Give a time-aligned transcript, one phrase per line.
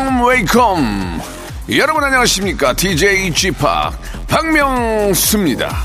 [0.00, 1.20] welcome welcome
[1.76, 2.72] 여러분 안녕하십니까?
[2.72, 3.52] DJ p
[4.26, 5.76] 박명수입니다.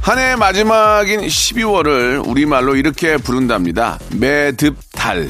[0.00, 3.98] 한해 마지막인 12월을 우리말로 이렇게 부른답니다.
[4.12, 5.28] 매듭달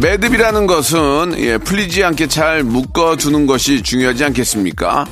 [0.00, 5.06] 매듭이라는 것은 예, 풀리지 않게 잘 묶어두는 것이 중요하지 않겠습니까?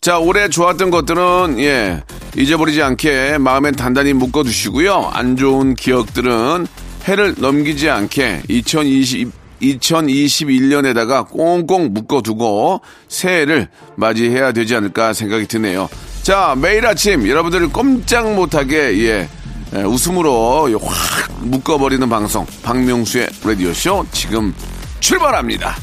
[0.00, 2.02] 자, 올해 좋았던 것들은 예,
[2.36, 5.10] 잊어버리지 않게 마음에 단단히 묶어두시고요.
[5.12, 6.66] 안 좋은 기억들은
[7.04, 15.88] 해를 넘기지 않게 2020 2021년에다가 꽁꽁 묶어두고 새해를 맞이해야 되지 않을까 생각이 드네요.
[16.22, 19.28] 자, 매일 아침 여러분들을 꼼짝 못하게 예,
[19.74, 24.54] 예, 웃음으로 확 묶어버리는 방송 박명수의 라디오쇼 지금
[25.00, 25.74] 출발합니다.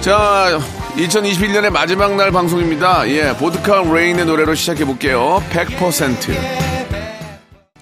[0.00, 0.60] 자,
[0.96, 3.08] 2021년의 마지막 날 방송입니다.
[3.08, 5.42] 예, 보드카 레인의 노래로 시작해 볼게요.
[5.50, 6.32] 100%.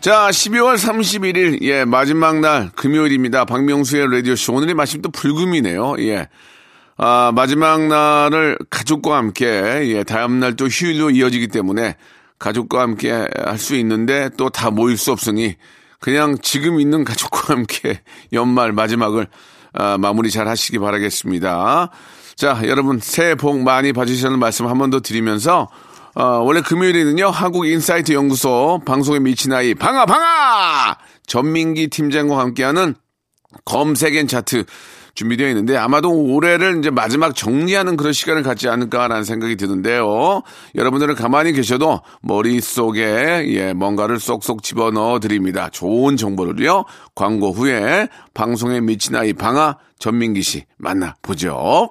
[0.01, 3.45] 자, 12월 31일, 예, 마지막 날, 금요일입니다.
[3.47, 4.55] 박명수의 라디오쇼.
[4.55, 5.97] 오늘의 마침 또 불금이네요.
[6.01, 6.29] 예.
[6.97, 11.97] 아, 마지막 날을 가족과 함께, 예, 다음날 또 휴일로 이어지기 때문에
[12.45, 15.55] 가족과 함께 할 수 있는데 또 다 모일 수 없으니
[16.01, 18.01] 그냥 지금 있는 가족과 함께
[18.33, 19.27] 연말 마지막을
[19.73, 21.91] 아, 마무리 잘 하시기 바라겠습니다.
[22.37, 25.69] 자, 여러분 새해 복 많이 받으시라는 말씀 한 번 더 드리면서
[26.15, 32.95] 어, 원래 금요일에는요 한국 인사이트 연구소 방송에 미친 아이 방아 방아 전민기 팀장과 함께하는
[33.65, 34.65] 검색 N 차트
[35.15, 40.43] 준비되어 있는데 아마도 올해를 이제 마지막 정리하는 그런 시간을 갖지 않을까라는 생각이 드는데요.
[40.75, 45.69] 여러분들은 가만히 계셔도 머릿속에 예, 뭔가를 쏙쏙 집어넣어 드립니다.
[45.71, 46.85] 좋은 정보를요.
[47.15, 51.91] 광고 후에 방송에 미친 아이 방아 전민기 씨 만나 보죠.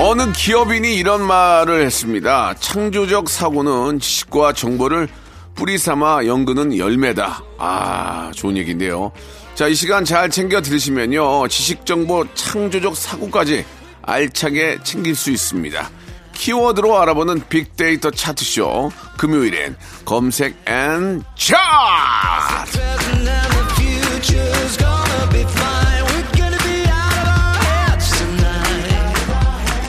[0.00, 2.54] 어느 기업인이 이런 말을 했습니다.
[2.60, 5.08] 창조적 사고는 지식과 정보를
[5.56, 7.42] 뿌리 삼아 연구는 열매다.
[7.58, 9.10] 아, 좋은 얘기인데요.
[9.56, 11.48] 자, 이 시간 잘 챙겨 들으시면요.
[11.48, 13.64] 지식, 정보, 창조적 사고까지
[14.02, 15.90] 알차게 챙길 수 있습니다.
[16.32, 18.92] 키워드로 알아보는 빅데이터 차트쇼.
[19.18, 22.87] 금요일엔 검색 N 차트!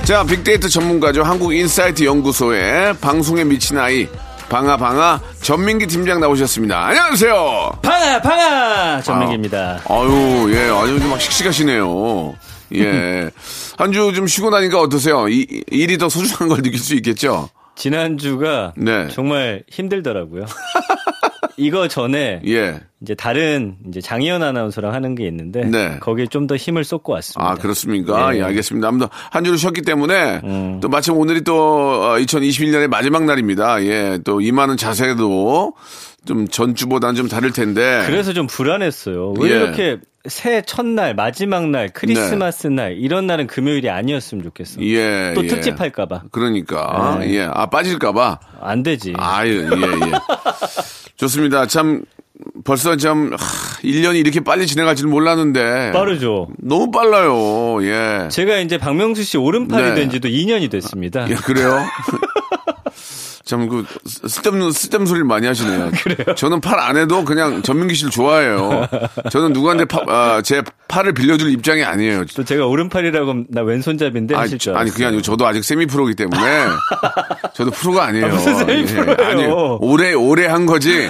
[0.09, 1.21] 자, 빅데이터 전문가죠.
[1.21, 4.07] 한국인사이트 연구소의 방송에 미친 아이,
[4.49, 6.83] 방아 방아 전민기 팀장 나오셨습니다.
[6.87, 7.79] 안녕하세요.
[7.83, 12.35] 방아 방아 전민기입니다 아 유, 예, 아주 좀막 씩씩하시네요.
[12.73, 13.29] 예.
[13.77, 15.27] 한 주 좀 쉬고 나니까 어떠세요?
[15.29, 17.49] 이, 일이 더 소중한 걸 느낄 수 있겠죠?
[17.75, 19.09] 지난 주가 네.
[19.09, 20.45] 정말 힘들더라고요.
[21.59, 22.79] 이거 전에 예.
[23.01, 25.97] 이제 다른 이제 장희연 아나운서랑 하는 게 있는데 네.
[25.99, 27.51] 거기에 좀 더 힘을 쏟고 왔습니다.
[27.51, 28.31] 아, 그렇습니까?
[28.31, 28.39] 네.
[28.39, 28.87] 예, 알겠습니다.
[28.87, 30.79] 아무튼 한 주를 쉬었기 때문에 음.
[30.81, 31.53] 또 마침 오늘이 또
[32.17, 33.83] 2021년의 마지막 날입니다.
[33.83, 34.19] 예.
[34.23, 35.73] 또 임하는 자세도
[36.25, 38.03] 좀 전주보다는 좀 다를 텐데.
[38.07, 39.33] 그래서 좀 불안했어요.
[39.39, 39.55] 왜 예.
[39.55, 39.97] 이렇게
[40.27, 44.81] 새해 첫날, 마지막 날, 크리스마스 날 이런 날은 금요일이 아니었으면 좋겠어.
[44.81, 45.33] 예.
[45.35, 45.47] 또 예.
[45.47, 47.17] 특집할까봐 그러니까.
[47.21, 47.35] 네.
[47.35, 47.43] 예.
[47.51, 48.39] 아, 빠질까봐.
[48.59, 49.13] 안 되지.
[49.17, 50.11] 아유, 예, 예.
[51.19, 51.65] 좋습니다.
[51.67, 52.03] 참,
[52.63, 53.37] 벌써 참, 하,
[53.81, 55.91] 1년이 이렇게 빨리 지나갈 줄 몰랐는데.
[55.91, 56.47] 빠르죠.
[56.57, 57.83] 너무 빨라요.
[57.83, 58.29] 예.
[58.29, 59.95] 제가 이제 박명수 씨 오른팔이 네.
[59.95, 61.29] 된 지도 2년이 됐습니다.
[61.29, 61.77] 예, 그래요?
[63.49, 65.89] 참, 그, 쓸데없는, 쓸데없는 소리를 많이 하시네요.
[66.03, 66.35] 그래요?
[66.35, 68.87] 저는 팔 안 해도 그냥 전민기 씨를 좋아해요.
[69.31, 72.25] 저는 누구한테 파, 아, 제 팔을 빌려줄 입장이 아니에요.
[72.35, 74.91] 또 제가 오른팔이라고 나 왼손잡인데 아니, 줄 아니.
[74.91, 76.65] 그게 아니고 저도 아직 세미 프로기 때문에
[77.55, 78.27] 저도 프로가 아니에요.
[78.27, 79.15] 아, 무슨 세미 예, 프로예요?
[79.29, 79.45] 아니,
[79.81, 81.09] 오래, 오래 한 거지.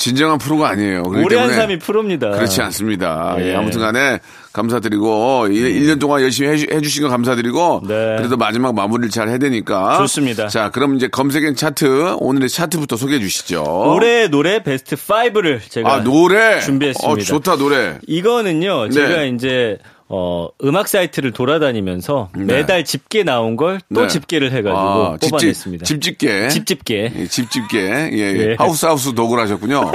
[0.00, 1.02] 진정한 프로가 아니에요.
[1.06, 2.30] 오래 한 사람이 프로입니다.
[2.30, 3.36] 그렇지 않습니다.
[3.38, 3.50] 예.
[3.50, 4.18] 예, 아무튼 간에
[4.52, 8.16] 감사드리고, 일 1년 동안 열심히 해주, 해주 신 거 감사드리고, 네.
[8.16, 9.98] 그래도 마지막 마무리를 잘 해야 되니까.
[9.98, 10.48] 좋습니다.
[10.48, 13.62] 자, 그럼 이제 검색엔 차트, 오늘의 차트부터 소개해 주시죠.
[13.94, 16.60] 올해 노래 베스트 5를 제가 아, 노래?
[16.60, 17.08] 준비했습니다.
[17.12, 17.98] 어, 좋다, 노래.
[18.06, 18.90] 이거는요, 네.
[18.90, 19.76] 제가 이제,
[20.12, 24.08] 어, 음악 사이트를 돌아다니면서 매달 집계 나온 걸또 네.
[24.08, 25.84] 집계를 해가지고 아, 뽑아냈습니다.
[25.84, 26.48] 집집게.
[26.48, 27.12] 집집계.
[27.16, 27.78] 예, 집 집게.
[27.78, 28.50] 예, 예.
[28.50, 28.56] 예.
[28.58, 29.92] 하우스 하우스 도구를 하셨군요.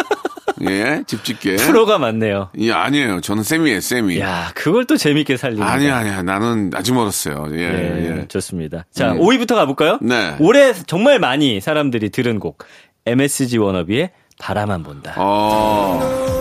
[0.70, 1.58] 예, 집 집게.
[1.58, 2.50] 프로가 많네요.
[2.60, 3.20] 예, 아니에요.
[3.20, 4.18] 저는 쌤이에요, 쌤이.
[4.22, 5.70] 야, 그걸 또 재밌게 살립니다.
[5.70, 6.24] 아니야, 아니야.
[6.24, 7.48] 나는 아직 멀었어요.
[7.52, 8.28] 예, 네, 예.
[8.30, 8.86] 좋습니다.
[8.94, 9.20] 자, 음.
[9.20, 10.00] 5위부터 가볼까요?
[10.02, 10.38] 네.
[10.40, 12.64] 올해 정말 많이 사람들이 들은 곡.
[13.06, 15.14] MSG 워너비의 바라만 본다.
[15.18, 16.35] 어.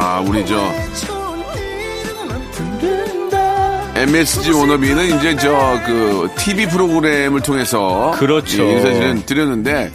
[0.00, 0.56] 아, 우리 저
[3.96, 8.62] MSG 워너비는 이제 저 그 TV 프로그램을 통해서 그렇죠.
[8.62, 9.90] 예, 인사를 드렸는데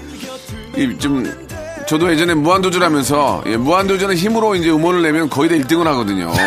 [0.75, 1.23] 이좀
[1.87, 6.31] 저도 예전에 무한도전 하면서 예, 무한도전의 힘으로 이제 음원을 내면 거의 다 1등을 하거든요.
[6.35, 6.39] 예.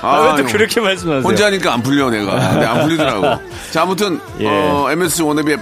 [0.00, 1.22] 아, 왜또 형, 그렇게 말씀하세요?
[1.28, 2.50] 혼자 하니까 안 풀려 내가.
[2.50, 3.42] 근데 안 풀리더라고.
[3.72, 4.46] 자 아무튼 예.
[4.46, 5.58] 어, MSG 워너비의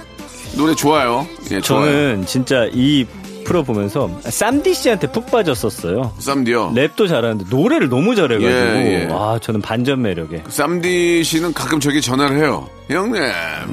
[0.57, 1.25] 노래 좋아요.
[1.51, 1.85] 예, 좋아요.
[1.85, 3.05] 저는 진짜 이
[3.47, 6.11] 프로 보면서 쌈디 씨한테 푹 빠졌었어요.
[6.19, 6.73] 쌈디요.
[6.75, 9.07] 랩도 잘하는데 노래를 너무 잘해가지고 예, 예.
[9.09, 12.67] 아 저는 반전 매력에 쌈디 씨는 가끔 저기 전화를 해요.
[12.89, 13.21] 형님.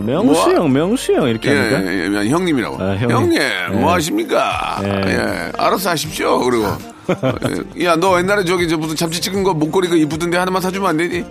[0.06, 1.92] 명수 뭐- 형, 명수 형 이렇게 예, 합니까?
[1.92, 2.82] 예, 예, 형님이라고.
[2.82, 3.10] 아, 형님.
[3.10, 3.66] 형님, 예.
[3.76, 4.80] 뭐 하십니까?
[4.84, 4.88] 예.
[4.88, 5.52] 예.
[5.58, 6.38] 알아서 하십시오.
[6.38, 6.66] 그리고.
[7.80, 10.96] 예, 야, 너 옛날에 저기 저 무슨 잡지 찍은 거 목걸이가 이쁘던데 하나만 사주면 안
[10.96, 11.24] 되니?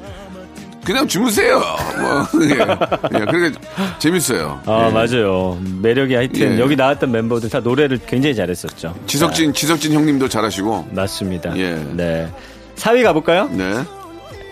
[0.86, 1.60] 그냥 주무세요.
[1.60, 2.50] 뭐, 예.
[2.52, 3.60] 예, 그러니까
[4.00, 4.62] 재밌어요.
[4.66, 4.92] 아 예.
[4.92, 6.60] 맞아요 매력이 하여튼 예.
[6.60, 8.94] 여기 나왔던 멤버들 다 노래를 굉장히 잘했었죠.
[9.08, 10.90] 지석진, 지석진 형님도 잘하시고.
[10.92, 11.58] 맞습니다.
[11.58, 11.76] 예.
[11.94, 12.30] 네.
[12.76, 13.50] 4위 가볼까요?
[13.52, 13.84] 네.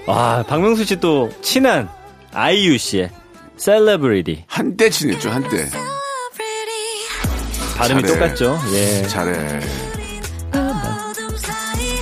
[0.07, 1.89] 아 박명수 씨 또 친한
[2.33, 3.09] 아이유 씨의
[3.57, 5.67] 셀레브리티 한때 친했죠, 한때.
[7.77, 8.13] 발음이 잘해.
[8.13, 8.59] 똑같죠.
[8.73, 9.01] 예.
[9.07, 9.59] 잘해.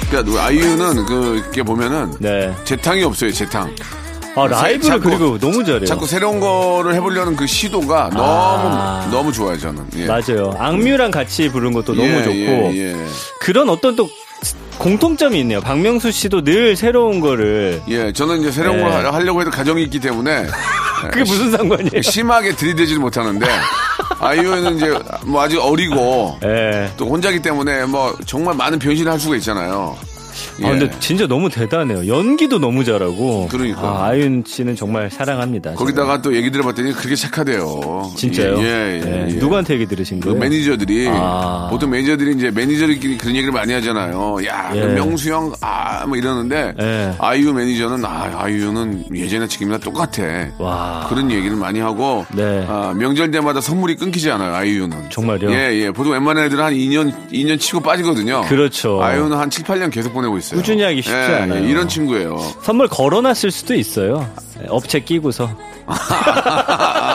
[0.10, 2.54] 그러니까 아이유는 그게 보면은 네.
[2.64, 3.74] 재탕이 없어요, 재탕.
[4.36, 5.86] 아 라이브를 자꾸- 그리고 너무 잘해요.
[5.86, 9.08] 자꾸 새로운 거를 해보려는 그 시도가 너무 아.
[9.12, 9.84] 너무 좋아요 저는.
[9.98, 10.06] 예.
[10.06, 10.54] 맞아요.
[10.58, 13.06] 악뮤랑 같이 부른 것도 너무 예, 좋고 예, 예.
[13.42, 14.08] 그런 어떤 또
[14.78, 15.60] 공통점이 있네요.
[15.60, 18.84] 박명수 씨도 늘 새로운 거를 예, 저는 이제 새로운 예.
[18.84, 20.46] 걸 하- 하려고 해도 가정이 있기 때문에
[21.12, 22.02] 그게 무슨 상관이에요?
[22.02, 23.46] 심하게 들이대지를 못하는데
[24.20, 26.90] 아이유는 이제 뭐 아직 어리고 예.
[26.98, 29.98] 또 혼자기 때문에 뭐 정말 많은 변신을 할 수가 있잖아요.
[30.62, 30.66] 예.
[30.66, 32.08] 아, 근데 진짜 너무 대단해요.
[32.08, 33.48] 연기도 너무 잘하고.
[33.50, 33.82] 그러니까.
[33.82, 35.74] 아, 아이윤 씨는 정말 사랑합니다.
[35.74, 38.12] 거기다가 또 얘기 들어봤더니 그렇게 착하대요.
[38.16, 38.58] 진짜요?
[38.60, 39.28] 예, 예, 예.
[39.30, 39.34] 예.
[39.36, 40.40] 누구한테 얘기 들으신 그 거예요?
[40.40, 41.68] 매니저들이 아.
[41.70, 44.38] 보통 매니저들이 이제 매니저들끼리 그런 얘기를 많이 하잖아요.
[44.46, 44.82] 야, 예.
[44.82, 47.14] 그 명수 형, 아, 뭐 이러는데 예.
[47.20, 50.24] 아이유 매니저는 아, 아이유는 예전에 지금이나 똑같아.
[50.58, 51.06] 와.
[51.10, 52.66] 그런 얘기를 많이 하고 네.
[52.68, 54.54] 아, 명절 때마다 선물이 끊기지 않아요.
[54.56, 55.10] 아이유는.
[55.10, 55.52] 정말요?
[55.52, 55.92] 예, 예.
[55.92, 58.44] 보통 웬만한 애들은 한 2년 2년 치고 빠지거든요.
[58.48, 59.02] 그렇죠.
[59.02, 60.60] 아이유는 한 7, 8년 계속 보내 고 있어요.
[60.60, 61.64] 꾸준히 하기 쉽지 예, 않아요.
[61.64, 62.38] 예, 이런 친구예요.
[62.62, 64.30] 선물 걸어놨을 수도 있어요.
[64.62, 65.50] 예, 업체 끼고서.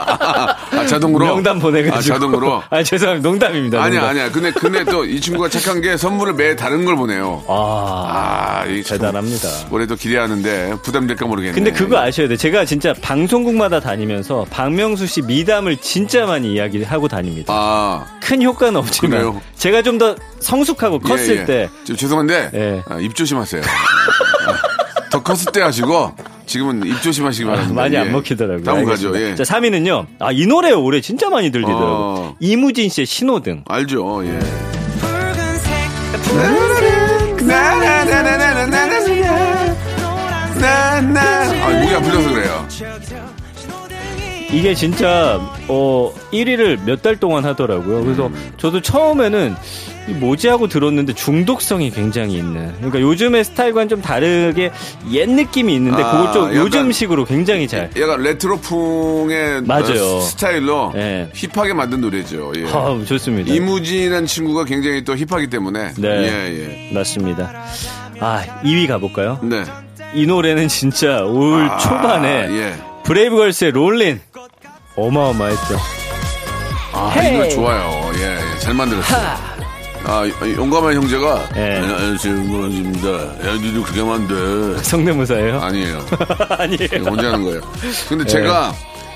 [0.84, 1.96] 아, 자동으로 명단 보내가지고.
[1.96, 2.62] 아, 자동으로.
[2.70, 3.28] 아, 죄송합니다.
[3.28, 3.82] 농담입니다.
[3.82, 4.04] 아니야.
[4.08, 4.30] 아니야.
[4.30, 7.42] 근데 근데 또 이 친구가 착한 게 선물을 매 다른 걸 보내요.
[7.48, 9.48] 아, 아, 이 참, 대단합니다.
[9.70, 11.54] 올해도 기대하는데 부담될까 모르겠네.
[11.54, 12.36] 근데 그거 아셔야 돼요.
[12.36, 17.52] 제가 진짜 방송국마다 다니면서 박명수 씨 미담을 진짜 많이 이야기를 하고 다닙니다.
[17.54, 19.40] 아, 큰 효과는 없지만 그래요?
[19.56, 21.44] 제가 좀 더 성숙하고 컸을 예, 예.
[21.44, 22.82] 때좀 죄송한데 예.
[22.88, 23.62] 아, 입 조심하세요.
[23.62, 26.12] 아, 더 컸을 때 하시고
[26.46, 27.74] 지금은 입 조심하시기 아, 바랍니다.
[27.82, 27.98] 많이 예.
[27.98, 28.64] 안 먹히더라고요.
[28.64, 28.84] 다음.
[28.84, 29.16] 가죠.
[29.20, 29.34] 예.
[29.34, 30.06] 자, 3위는요.
[30.20, 31.86] 아, 이 노래 올해 진짜 많이 들리더라고요.
[31.90, 32.36] 어.
[32.40, 33.64] 이무진 씨의 신호등.
[33.66, 34.22] 알죠.
[34.26, 34.38] 예.
[40.66, 42.68] 아, 목이 안 풀려서 그래요.
[44.52, 48.04] 이게 진짜 어 1위를 몇 달 동안 하더라고요.
[48.04, 49.56] 그래서 저도 처음에는
[50.06, 52.74] 이 뭐지 하고 들었는데 중독성이 굉장히 있는.
[52.76, 54.70] 그러니까 요즘의 스타일과는 좀 다르게
[55.12, 57.90] 옛 느낌이 있는데 아, 그걸 좀 요즘식으로 굉장히 잘.
[57.98, 60.16] 약간 레트로풍의 맞아요.
[60.16, 61.30] 어, 스타일로 예.
[61.34, 62.52] 힙하게 만든 노래죠.
[62.56, 62.66] 예.
[62.66, 63.52] 아, 좋습니다.
[63.52, 66.08] 이무진이라는 친구가 굉장히 또 힙하기 때문에 네.
[66.08, 66.94] 예, 예.
[66.94, 67.52] 맞습니다.
[68.20, 69.38] 아, 2위 가볼까요?
[69.42, 69.64] 네.
[70.14, 72.74] 이 노래는 진짜 올 아, 초반에 예.
[73.04, 74.20] 브레이브걸스의 롤린
[74.96, 75.76] 어마어마했죠.
[76.92, 78.12] 아, 이 노래 좋아요.
[78.16, 78.58] 예, 예.
[78.60, 79.53] 잘 만들었어요.
[80.06, 80.22] 아,
[80.56, 81.76] 용감한 형제가 예.
[81.78, 83.08] 안녕하세요, 용감입니다.
[83.40, 84.82] 애들도 그렇게 하면 안 돼.
[84.84, 85.60] 성대모사예요?
[85.60, 86.04] 아니에요.
[86.50, 87.04] 아니에요.
[87.10, 87.60] 혼자 하는 거예요.
[87.84, 88.08] 예.
[88.08, 88.74] 근데 제가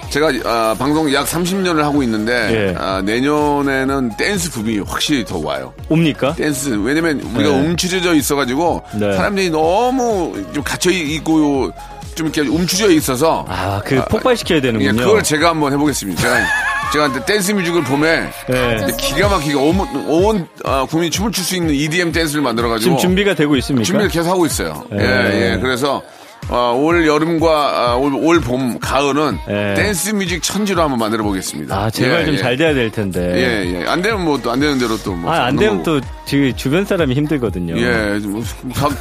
[0.08, 2.32] 제가 아, 방송 약 30년을 하고 있는데
[2.72, 2.74] 예.
[2.78, 5.74] 아, 내년에는 댄스 붐이 확실히 더 와요.
[5.90, 6.34] 옵니까?
[6.34, 7.66] 댄스 왜냐면 우리가 네.
[7.66, 9.12] 움츠려져 있어가지고 네.
[9.12, 11.70] 사람들이 너무 좀 갇혀 있고
[12.18, 15.04] 좀 이렇게 움츠려 있어서 아, 그 폭발시켜야 예, 되는군요.
[15.04, 16.20] 그걸 제가 한번 해보겠습니다.
[16.20, 16.44] 제가
[16.92, 18.86] 제가 댄스 뮤직을 봄에 네.
[18.98, 23.34] 기가 막히게 온, 온 아, 국민이 춤을 출 수 있는 EDM 댄스를 만들어가지고 지금 준비가
[23.34, 23.84] 되고 있습니까?
[23.84, 24.84] 준비를 계속 하고 있어요.
[24.90, 24.98] 네.
[25.04, 25.58] 예, 예.
[25.60, 26.02] 그래서
[26.50, 27.48] 어, 올 여름과
[27.90, 29.74] 아, 올, 올 봄, 가을은 네.
[29.74, 31.76] 댄스 뮤직 천지로 한번 만들어 보겠습니다.
[31.76, 32.38] 아, 제발 예, 좀 예.
[32.38, 33.20] 잘 돼야 될 텐데.
[33.36, 33.86] 예, 예.
[33.86, 35.30] 안 되면 뭐 또 안 되는 대로 또 뭐.
[35.32, 37.76] 아, 안 되면 또, 지 주변 사람이 힘들거든요.
[37.78, 38.42] 예, 뭐,
[38.74, 38.94] 가, 가,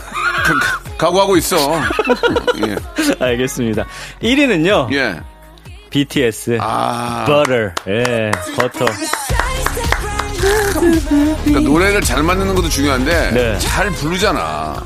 [0.97, 1.57] 각오하고 있어.
[2.67, 2.75] 예.
[3.19, 3.85] 알겠습니다.
[4.21, 5.15] 1위는요, 예.
[5.89, 6.57] BTS.
[6.59, 7.25] 아.
[7.27, 7.71] Butter.
[7.87, 8.85] 예, 버터.
[11.43, 13.59] 그러니까 노래를 잘 만드는 것도 중요한데 네.
[13.59, 14.83] 잘 부르잖아.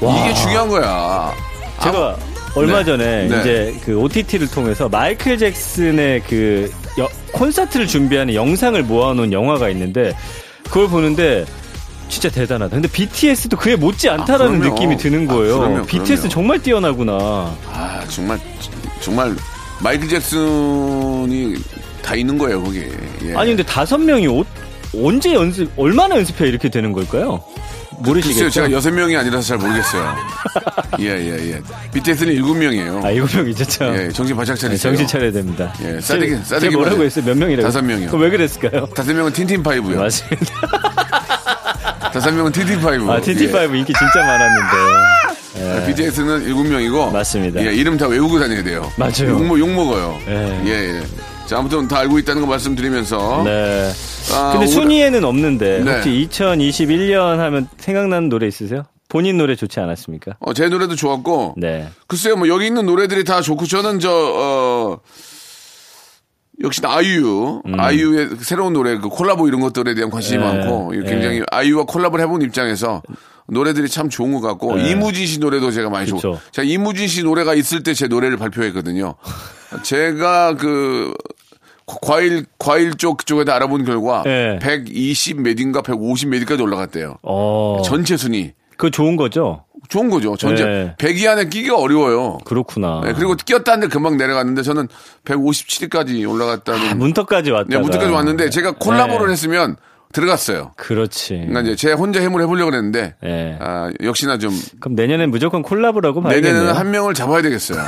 [0.00, 0.16] 와.
[0.18, 1.32] 이게 중요한 거야.
[1.82, 2.16] 제가
[2.54, 2.84] 얼마 네.
[2.84, 3.40] 전에 네.
[3.40, 10.12] 이제 그 OTT를 통해서 마이클 잭슨의 그 여- 콘서트를 준비하는 영상을 모아놓은 영화가 있는데
[10.64, 11.44] 그걸 보는데
[12.12, 12.74] 진짜 대단하다.
[12.74, 14.68] 근데 BTS도 그에 못지 않다라는 아.
[14.68, 15.58] 느낌이 드는 아, 거예요.
[15.60, 16.28] 그럼요, BTS 그럼요.
[16.28, 17.56] 정말 뛰어나구나.
[17.72, 18.38] 아 정말
[19.00, 19.34] 정말
[19.80, 21.54] 마이클 잭슨이
[22.02, 22.84] 다 있는 거예요 거기.
[23.24, 23.34] 예.
[23.34, 24.44] 아니 근데 다섯 명이 오-
[24.94, 27.42] 언제 연습 얼마나 연습해 이렇게 되는 걸까요?
[28.00, 28.44] 모르시겠죠?
[28.44, 30.14] 글쎄요, 제가 여섯 명이 아니라서 잘 모르겠어요.
[31.00, 31.62] 예, 예, 예.
[31.94, 33.00] BTS는 일곱 명이에요.
[33.02, 33.94] 아 일곱 명이죠, 참.
[33.96, 34.90] 예, 정신 바짝 네, 차리세요.
[34.90, 35.72] 정신 차려야 됩니다.
[35.82, 37.02] 예, 싸대기- 싸대기 제가 뭐라고.
[37.04, 37.24] 했어요?
[37.24, 37.66] 몇 명이라고?
[37.66, 38.08] 다섯 명이요.
[38.08, 38.86] 그럼 왜 그랬을까요?
[38.94, 39.98] 다섯 명은 틴틴 파이브요.
[39.98, 40.52] 맞습니다.
[42.12, 43.10] 다섯 명은 틴틴 파이브.
[43.10, 45.82] 아, TT5 인기 진짜 많았는데.
[45.82, 45.86] 예.
[45.86, 47.10] BTS는 일곱 명이고.
[47.10, 47.64] 맞습니다.
[47.64, 48.90] 예, 이름 다 외우고 다녀야 돼요.
[48.96, 49.30] 맞아요.
[49.30, 50.18] 욕, 욕 먹어요.
[50.28, 50.62] 예.
[50.64, 51.02] 예, 예.
[51.46, 53.42] 자, 아무튼 다 알고 있다는 거 말씀드리면서.
[53.44, 53.90] 네.
[54.32, 55.94] 아, 근데 올- 순위에는 없는데 네.
[55.94, 58.84] 혹시 2021년 하면 생각나는 노래 있으세요?
[59.08, 60.32] 본인 노래 좋지 않았습니까?
[60.40, 61.54] 어, 제 노래도 좋았고.
[61.58, 61.88] 네.
[62.06, 64.98] 글쎄요, 뭐 여기 있는 노래들이 다 좋고 저는 저 어,
[66.62, 70.44] 역시 아이유, 아이유의 새로운 노래 그 콜라보 이런 것들에 대한 관심이 네.
[70.44, 71.44] 많고 굉장히 네.
[71.50, 73.02] 아이유와 콜라보를 해본 입장에서
[73.48, 74.90] 노래들이 참 좋은 것 같고 네.
[74.90, 76.40] 이무진 씨 노래도 제가 많이 좋고 그쵸.
[76.52, 79.14] 제가 이무진 씨 노래가 있을 때 제 노래를 발표했거든요.
[79.82, 81.14] 제가 그
[82.00, 84.58] 과일 과일 쪽 쪽에다 알아본 결과 네.
[84.60, 87.16] 120 몇인가 150 몇위까지 올라갔대요.
[87.22, 87.82] 어.
[87.84, 89.64] 전체 순위 그거 좋은 거죠?
[89.92, 90.34] 좋은 거죠.
[90.38, 90.94] 전체 네.
[90.96, 92.38] 100위 안에 끼기가 어려워요.
[92.46, 93.02] 그렇구나.
[93.04, 94.88] 네, 그리고 끼었다는데 금방 내려갔는데 저는
[95.26, 96.88] 157위까지 올라갔다는.
[96.88, 97.66] 아, 문턱까지 왔다.
[97.68, 99.32] 네, 문턱까지 왔는데 제가 콜라보를 네.
[99.32, 99.76] 했으면
[100.12, 100.72] 들어갔어요.
[100.76, 101.34] 그렇지.
[101.34, 103.56] 그러니까 이제 제 혼자 해물 해보려고 그랬는데 네.
[103.60, 106.52] 아, 역시나 좀 그럼 내년엔 무조건 콜라보라고 봐야겠네요.
[106.52, 107.82] 내년에는 한 명을 잡아야 되겠어요.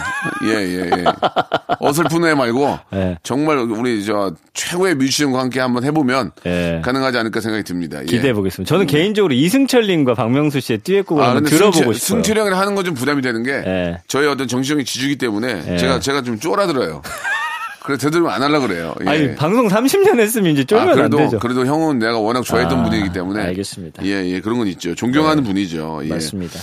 [0.46, 1.04] 예, 예, 예.
[1.80, 3.18] 어설픈 애 말고 네.
[3.22, 6.80] 정말 우리 저 최고의 뮤지션과 함께 한번 해보면 네.
[6.84, 8.00] 가능하지 않을까 생각이 듭니다.
[8.00, 8.06] 예.
[8.06, 8.68] 기대해 보겠습니다.
[8.68, 12.22] 저는 개인적으로 이승철님과 박명수 씨의 듀엣곡을 아, 한번 들어보고 승철- 싶어요.
[12.22, 13.98] 승철 형이랑 하는 건 좀 부담이 되는 게 예.
[14.08, 15.76] 저희 어떤 정신적인 지주기 때문에 예.
[15.78, 17.00] 제가 제가 좀 쫄아들어요.
[17.84, 18.94] 그래서 되도록 안 하려고 그래요.
[19.04, 19.10] 예.
[19.10, 21.38] 아니 방송 30년 했으면 이제 쫄면 아, 안 그래도 되죠.
[21.38, 24.02] 그래도 형은 내가 워낙 좋아했던 아, 분이기 때문에 알겠습니다.
[24.06, 24.94] 예, 예, 그런 건 있죠.
[24.94, 25.48] 존경하는 네.
[25.50, 26.00] 분이죠.
[26.04, 26.08] 예.
[26.08, 26.58] 맞습니다.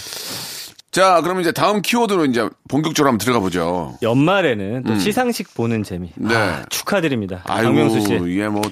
[0.90, 4.00] 자, 그러면 이제 다음 키워드로 이제 본격적으로 한번 들어가 보죠.
[4.02, 6.12] 연말에는 또 시상식 보는 재미.
[6.20, 6.28] 음.
[6.28, 6.36] 네.
[6.36, 7.44] 아, 축하드립니다.
[7.46, 8.20] 박명수 씨.
[8.28, 8.64] 이게 뭐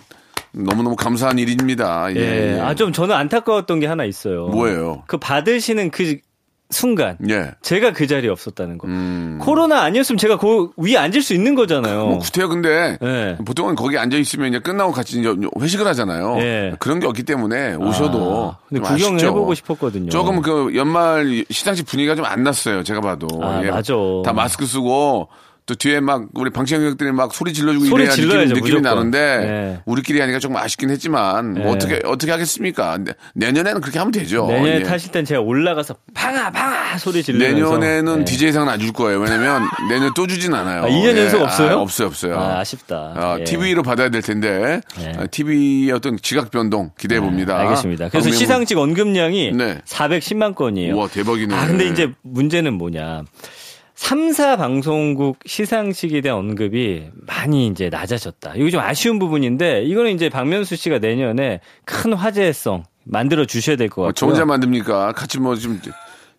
[0.52, 2.08] 너무너무 감사한 일입니다.
[2.16, 2.20] 예.
[2.20, 2.56] 예.
[2.56, 2.60] 예.
[2.60, 4.48] 아, 좀 저는 안타까웠던 게 하나 있어요.
[4.48, 5.04] 뭐예요?
[5.06, 6.18] 그 받으시는 그
[6.72, 7.18] 순간.
[7.30, 7.52] 예.
[7.62, 8.88] 제가 그 자리에 없었다는 거.
[8.88, 9.40] 음.
[9.42, 12.06] 코로나 아니었으면 제가 그 위에 앉을 수 있는 거잖아요.
[12.06, 13.38] 뭐 구태여 근데 예.
[13.44, 16.38] 보통은 거기 앉아 있으면 이제 끝나고 같이 이제 회식을 하잖아요.
[16.40, 16.74] 예.
[16.80, 19.28] 그런 게 없기 때문에 오셔도 아, 근데 좀 구경을 아쉽죠.
[19.28, 20.10] 해보고 싶었거든요.
[20.12, 22.84] 조금 그 연말 시상식 분위기가 좀 안 났어요.
[22.84, 23.28] 제가 봐도.
[23.42, 23.72] 아, 예.
[23.72, 23.94] 맞아.
[24.24, 25.30] 다 마스크 쓰고
[25.70, 28.82] 또 뒤에 막 우리 방청객들이 막 소리 질러주고 소리 이래야 느낌, 질러야죠, 느낌이 무조건.
[28.82, 29.82] 나는데 예.
[29.86, 31.70] 우리끼리 하니까 조금 아쉽긴 했지만 뭐 예.
[31.70, 32.98] 어떻게 어떻게 하겠습니까?
[33.36, 34.48] 내년에는 그렇게 하면 되죠.
[34.48, 34.84] 내년에 예.
[34.84, 38.26] 타실 땐 제가 올라가서 방아 방아 소리 지르면서 내년에는 예.
[38.26, 39.20] DJ상은 안 줄 거예요.
[39.20, 39.62] 왜냐면
[39.92, 40.86] 내년 또 주진 않아요.
[40.86, 41.22] 아, 2년 예.
[41.26, 41.72] 연속 없어요?
[41.78, 42.40] 아, 없어요, 없어요.
[42.40, 42.96] 아, 아쉽다.
[43.16, 43.44] 아, 예.
[43.44, 45.28] TV로 받아야 될 텐데 예.
[45.30, 47.58] TV의 어떤 지각 변동 기대해 봅니다.
[47.58, 48.10] 네, 알겠습니다.
[48.10, 49.78] 그래서 시상식 언급량이 네.
[49.86, 50.96] 410만 건이에요.
[50.96, 51.54] 우와 대박이네.
[51.56, 53.22] 아, 근데 이제 문제는 뭐냐.
[54.00, 58.54] 3사 방송국 시상식에 대한 언급이 많이 이제 낮아졌다.
[58.56, 64.02] 이거 좀 아쉬운 부분인데 이거는 이제 박명수 씨가 내년에 큰 화제성 만들어 주셔야 될것 어,
[64.08, 64.14] 같고요.
[64.14, 65.12] 저 혼자 만듭니까?
[65.12, 65.82] 같이 뭐 좀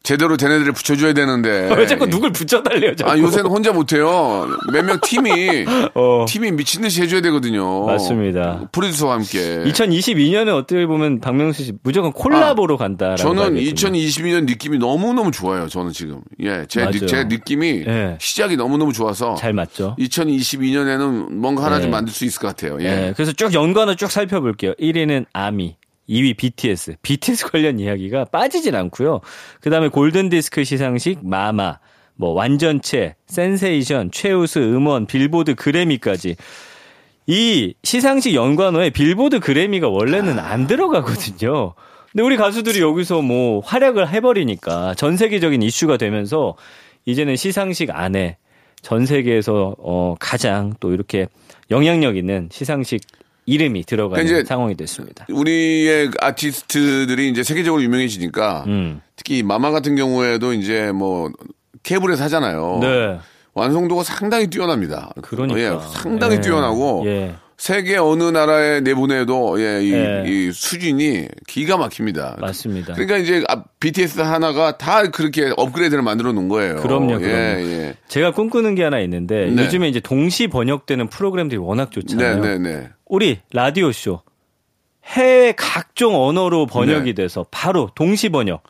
[0.02, 1.68] 제대로 된 애들을 붙여줘야 되는데.
[1.76, 3.10] 왜 자꾸 누굴 붙여달래요, 자꾸.
[3.10, 4.48] 아 요새는 혼자 못해요.
[4.72, 6.24] 몇 명 팀이 어.
[6.26, 7.84] 팀이 미친 듯이 해줘야 되거든요.
[7.86, 8.68] 맞습니다.
[8.72, 9.62] 프로듀서와 함께.
[9.66, 13.72] 2022년에 어떻게 보면 박명수 씨 무조건 콜라보로 아, 저는 봐야겠군요.
[13.74, 15.68] 2022년 느낌이 너무 너무 좋아요.
[15.68, 16.92] 저는 지금 예, 제, 맞아요.
[16.92, 18.16] 느, 제 느낌이 예.
[18.20, 19.96] 시작이 너무 너무 좋아서 잘 맞죠.
[19.98, 21.82] 2022년에는 뭔가 하나 네.
[21.82, 22.78] 좀 만들 수 있을 것 같아요.
[22.80, 22.84] 예.
[22.94, 24.74] 네, 그래서 쭉 연관을 쭉 살펴볼게요.
[24.80, 25.76] 1위는 아미,
[26.10, 26.96] 2위 BTS.
[27.02, 29.20] BTS 관련 이야기가 빠지진 않고요.
[29.60, 31.78] 그다음에 골든 디스크 시상식 마마,
[32.16, 36.36] 뭐 완전체, 센세이션, 최우수 음원, 빌보드 그래미까지.
[37.26, 41.74] 이 시상식 연관어에 빌보드 그래미가 원래는 안 들어가거든요.
[42.10, 46.56] 근데 우리 가수들이 여기서 뭐 활약을 해버리니까 전 세계적인 이슈가 되면서
[47.06, 48.36] 이제는 시상식 안에
[48.82, 51.28] 전 세계에서 어, 가장 또 이렇게
[51.70, 53.00] 영향력 있는 시상식
[53.50, 55.26] 이름이 들어가는 그러니까 상황이 됐습니다.
[55.28, 59.00] 우리의 아티스트들이 이제 세계적으로 유명해지니까 음.
[59.16, 61.30] 특히 마마 같은 경우에도 이제 뭐
[61.82, 62.78] 케이블에서 하잖아요.
[62.80, 63.18] 네.
[63.54, 65.12] 완성도가 상당히 뛰어납니다.
[65.22, 65.58] 그러니까.
[65.58, 66.40] 예, 상당히 예.
[66.40, 67.34] 뛰어나고 예.
[67.60, 70.24] 세계 어느 나라에 내보내도 예, 이, 예.
[70.26, 72.38] 이 수준이 기가 막힙니다.
[72.40, 72.94] 맞습니다.
[72.94, 76.76] 그러니까 이제 아, BTS 하나가 다 그렇게 업그레이드를 만들어 놓은 거예요.
[76.76, 77.26] 그럼요, 그럼요.
[77.26, 77.94] 예, 예.
[78.08, 79.62] 제가 꿈꾸는 게 하나 있는데 네.
[79.62, 82.40] 요즘에 이제 동시 번역되는 프로그램들이 워낙 네, 좋잖아요.
[82.40, 82.88] 네, 네.
[83.04, 84.22] 우리 라디오 쇼
[85.04, 87.22] 해외 각종 언어로 번역이 네.
[87.24, 88.62] 돼서 바로 동시 번역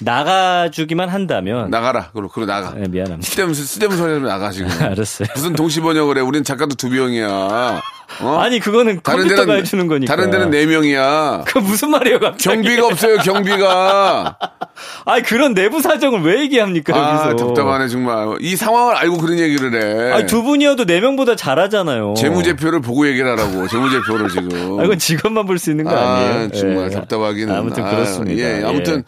[0.00, 2.10] 나가주기만 한다면 나가라.
[2.12, 2.72] 그럼 그럼 나가.
[2.76, 3.28] 네, 미안합니다.
[3.28, 4.68] 쓸데없는 쓸데없는 소리 하면 나가 지금.
[4.82, 5.28] 알았어요.
[5.34, 6.20] 무슨 동시 번역을 해?
[6.20, 7.80] 우리는 작가도 두 명이야.
[8.20, 8.38] 어?
[8.38, 10.14] 아니 그거는 컴퓨터가 해주는 거니까.
[10.14, 11.44] 다른 데는 네 명이야.
[11.46, 12.44] 그 무슨 말이에요, 갑자기?
[12.44, 14.36] 경비가 없어요, 경비가.
[15.06, 17.46] 아니 그런 내부 사정을 왜 얘기합니까 아, 여기서?
[17.46, 18.36] 답답하네, 정말.
[18.40, 20.12] 이 상황을 알고 그런 얘기를 해.
[20.12, 22.14] 아니 두 분이어도 네 명보다 잘하잖아요.
[22.16, 24.80] 재무제표를 보고 얘기를 하라고, 재무제표를 지금.
[24.80, 26.50] 아, 이건 직원만 볼 수 있는 거 아 니에요?
[26.50, 26.90] 정말 예.
[26.90, 27.54] 답답하기는.
[27.54, 28.42] 아무튼 아, 그렇습니다.
[28.42, 29.04] 예, 아무튼.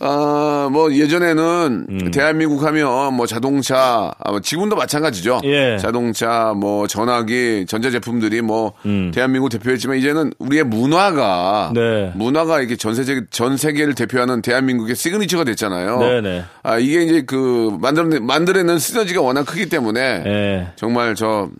[0.00, 2.10] 아, 뭐, 예전에는 음.
[2.10, 5.42] 대한민국 하면 뭐 자동차, 아, 뭐 지금도 마찬가지죠.
[5.44, 5.76] 예.
[5.78, 9.10] 자동차, 뭐 전화기, 전자제품들이 뭐 음.
[9.14, 12.12] 대한민국 대표했지만 이제는 우리의 문화가 네.
[12.14, 15.98] 문화가 이렇게 전 세계 전 세계를 대표하는 대한민국의 시그니처가 됐잖아요.
[15.98, 16.44] 네네.
[16.62, 21.50] 아, 이게 이제 그 만들어 만들어낸 시너지가 워낙 크기 때문에 예, 정말 저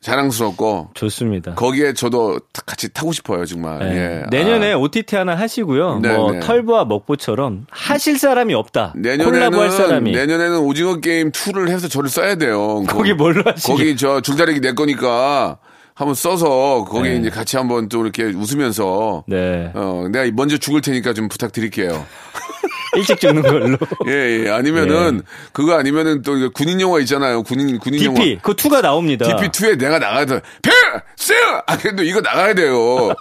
[0.00, 1.54] 자랑스럽고 좋습니다.
[1.54, 3.80] 거기에 저도 타- 같이 타고 싶어요, 정말.
[3.82, 4.22] 예.
[4.22, 4.26] 예.
[4.30, 4.78] 내년에 아.
[4.78, 5.98] OTT 하나 하시고요.
[6.00, 6.40] 네, 뭐 네.
[6.40, 8.94] 털보와 먹보처럼 하실 사람이 없다.
[8.96, 10.12] 내년에는 사람이.
[10.12, 12.82] 내년에는 오징어 게임 2를 해서 저를 써야 돼요.
[12.88, 13.72] 거기 뭘로 하시게?
[13.72, 15.58] 거기 저 줄다리기 내 거니까
[15.94, 17.16] 한번 써서 거기 네.
[17.16, 19.72] 이제 같이 한번 또 이렇게 웃으면서 네.
[19.74, 22.06] 어 내가 먼저 죽을 테니까 좀 부탁드릴게요.
[22.96, 23.78] 일찍 죽는 걸로.
[24.06, 24.50] 예, 예.
[24.50, 27.42] 아니면은 그거 아니면은 또 군인 영화 있잖아요.
[27.42, 28.20] 군인 군인 영화.
[28.20, 29.26] DP 그 2가 나옵니다.
[29.26, 30.40] DP2에 내가 나가야 돼.
[30.62, 31.34] 필수!
[31.66, 33.12] 아, 그래도 이거 나가야 돼요.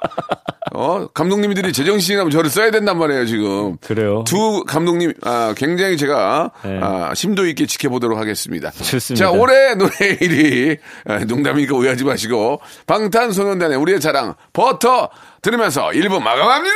[0.73, 1.07] 어?
[1.13, 3.77] 감독님들이 제정신이라면 저를 써야 된단 말이에요, 지금.
[3.77, 4.23] 그래요.
[4.27, 6.79] 두 감독님, 아, 굉장히 제가, 네.
[6.81, 8.69] 아, 심도 있게 지켜보도록 하겠습니다.
[8.71, 9.25] 좋습니다.
[9.25, 15.09] 자, 올해 노래 1위, 아, 농담이니까 오해하지 마시고, 방탄소년단의 우리의 자랑, 버터
[15.41, 16.75] 들으면서 1부 마감합니다!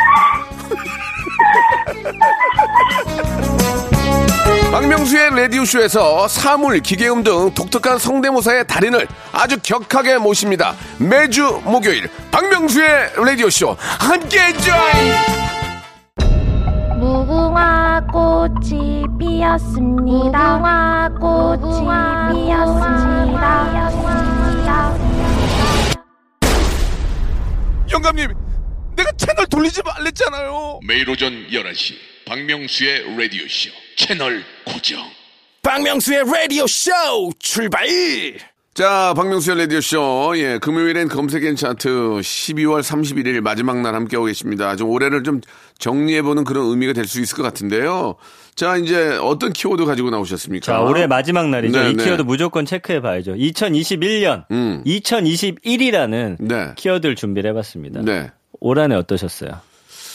[4.71, 10.75] 박명수의 라디오쇼에서 사물, 기계음 등 독특한 성대모사의 달인을 아주 격하게 모십니다.
[10.97, 14.81] 매주 목요일 박명수의 라디오쇼 함께해 줘요.
[16.97, 20.57] 무궁화 꽃이 피었습니다.
[20.57, 23.81] 무궁화 꽃이 피었습니다.
[27.91, 28.33] 영감님,
[28.95, 30.79] 내가 채널 돌리지 말랬잖아요.
[30.87, 35.01] 매일 오전 11시 박명수의 라디오 쇼 채널 고정
[35.63, 36.89] 박명수의 라디오 쇼
[37.39, 37.85] 출발!
[38.73, 40.35] 자, 박명수의 라디오쇼.
[40.37, 44.77] 예, 금요일엔 검색엔 차트 12월 31일 마지막 날 함께하고 계십니다.
[44.77, 45.41] 좀 올해를 좀
[45.79, 48.15] 정리해보는 그런 의미가 될 수 있을 것 같은데요.
[48.55, 50.65] 자, 이제 어떤 키워드 가지고 나오셨습니까?
[50.65, 51.77] 자, 올해 마지막 날이죠.
[51.83, 52.03] 네, 이 네.
[52.05, 53.33] 키워드 무조건 체크해 봐야죠.
[53.33, 54.81] 2021년, 음.
[54.85, 56.71] 2021이라는 네.
[56.77, 57.99] 키워드를 준비를 해봤습니다.
[58.03, 58.31] 네.
[58.61, 59.59] 올 한 해 어떠셨어요?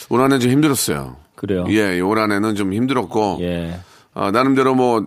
[0.09, 1.26] 올 한 해 좀 힘들었어요.
[1.37, 1.63] 그래요?
[1.69, 3.37] 예, 올 한해는 좀 힘들었고.
[3.41, 3.79] 예.
[4.13, 5.05] 아, 나름대로 뭐,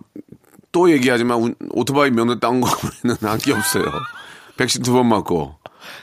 [0.71, 3.83] 또 얘기하지만 운- 오토바이 면허 딴 거는 한게 없어요.
[4.57, 5.55] 백신 두 번 맞고.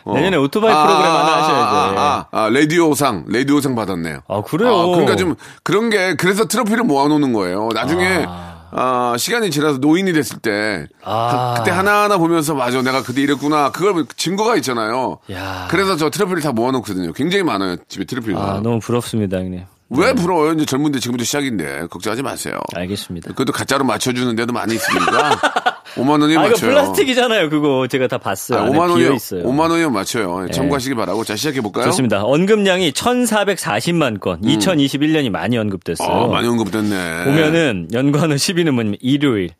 [0.05, 0.14] 어.
[0.14, 1.97] 내년에 오토바이 프로그램 하나 하셔야지.
[1.99, 4.21] 아, 아, 아, 라디오상, 라디오상 받았네요.
[4.29, 4.75] 아, 그래요?
[4.75, 7.69] 아, 그러니까 좀 그런 게 그래서 트로피를 모아놓는 거예요.
[7.75, 8.27] 나중에
[8.71, 9.17] 아.
[9.19, 11.55] 시간이 지나서 노인이 됐을 때 아.
[11.55, 15.19] 하- 그때 하나하나 보면서 맞아 내가 그때 이랬구나 그걸 증거가 있잖아요.
[15.33, 15.69] 야.
[15.71, 17.12] 그래서 저 트로피를 다 모아놓거든요.
[17.14, 18.38] 굉장히 많아요 집에 트로피가.
[18.38, 19.62] 아, 너무 부럽습니다, 형님.
[19.90, 20.53] 왜 부러워요?
[20.53, 22.59] 이제 젊은데 지금부터 시작인데 걱정하지 마세요.
[22.74, 23.29] 알겠습니다.
[23.29, 26.70] 그것도 가짜로 맞춰주는 데도 많이 있으니까 5만 원이 아, 이거 맞춰요.
[26.72, 27.87] 플라스틱이잖아요, 그거.
[27.88, 28.59] 제가 다 봤어요.
[28.59, 29.44] 아, 안에 5만 비어 원이 있어요.
[29.44, 30.46] 5만 원이면 맞춰요.
[30.53, 31.24] 참고하시기 바라고.
[31.24, 31.85] 자 시작해 볼까요?
[31.87, 32.22] 좋습니다.
[32.24, 34.40] 언급량이 1,440만 건.
[34.42, 36.07] 2021년이 많이 언급됐어요.
[36.09, 37.24] 어, 많이 언급됐네.
[37.24, 39.51] 보면은 연관어 10위는 뭐냐면 일요일.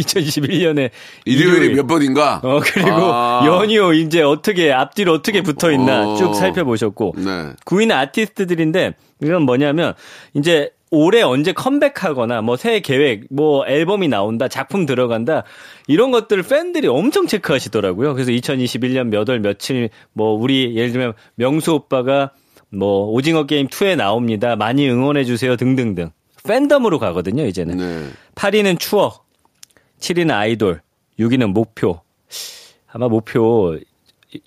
[0.00, 0.90] 2021년에
[1.24, 2.40] 일요일이 몇 번인가?
[2.42, 3.42] 어, 그리고 아.
[3.46, 6.16] 연휴 이제 어떻게 앞뒤로 어떻게 붙어 있나 어.
[6.16, 7.52] 쭉 살펴보셨고 네.
[7.64, 9.94] 구인 아티스트들인데 이건 뭐냐면
[10.34, 15.44] 이제 올해 언제 컴백하거나 뭐 새해 계획, 뭐 앨범이 나온다, 작품 들어간다
[15.86, 18.14] 이런 것들 팬들이 엄청 체크하시더라고요.
[18.14, 22.32] 그래서 2021년 몇 월 며칠 뭐 우리 예를 들면 명수 오빠가
[22.72, 24.56] 뭐 오징어 게임 2에 나옵니다.
[24.56, 26.10] 많이 응원해 주세요 등등등.
[26.42, 27.76] 팬덤으로 가거든요, 이제는.
[27.76, 28.06] 네.
[28.34, 29.26] 8위는 추억,
[30.00, 30.80] 7위는 아이돌,
[31.18, 32.00] 6위는 목표.
[32.92, 33.78] 아마 목표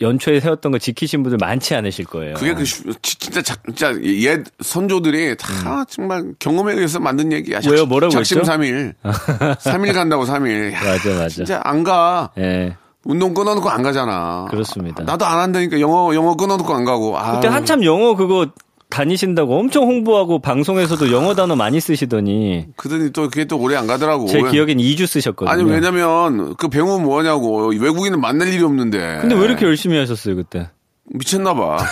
[0.02, 2.36] 연초에 세웠던 거 지키신 분들 많지 않으실 거예요.
[2.36, 7.60] 그게 그 슈- 진짜 자- 진짜 옛 선조들이 다 정말 경험에 의해서 만든 얘기야.
[7.60, 7.70] 음.
[7.72, 7.86] 왜요?
[7.86, 8.50] 뭐라고 작심 했죠?
[8.52, 8.94] 3일.
[9.04, 10.74] 3일 간다고 3일.
[10.74, 11.30] 야, 맞아, 맞아.
[11.30, 12.32] 진짜 안 가.
[12.38, 12.76] 예.
[13.06, 14.46] 운동 끊어놓고 안 가잖아.
[14.50, 15.04] 그렇습니다.
[15.04, 17.18] 나도 안 한다니까 영어 영어 끊어놓고 안 가고.
[17.18, 18.48] 아, 그때 한참 영어 그거
[18.94, 24.28] 다니신다고 엄청 홍보하고 방송에서도 영어 단어 많이 쓰시더니 그더니 또 그게 또 오래 안 가더라고.
[24.28, 25.52] 제 왜- 기억엔 2주 쓰셨거든요.
[25.52, 29.18] 아니 왜냐면 그 배우면 뭐냐고 외국인은 만날 일이 없는데.
[29.22, 30.70] 근데 왜 이렇게 열심히 하셨어요 그때?
[31.06, 31.78] 미쳤나 봐.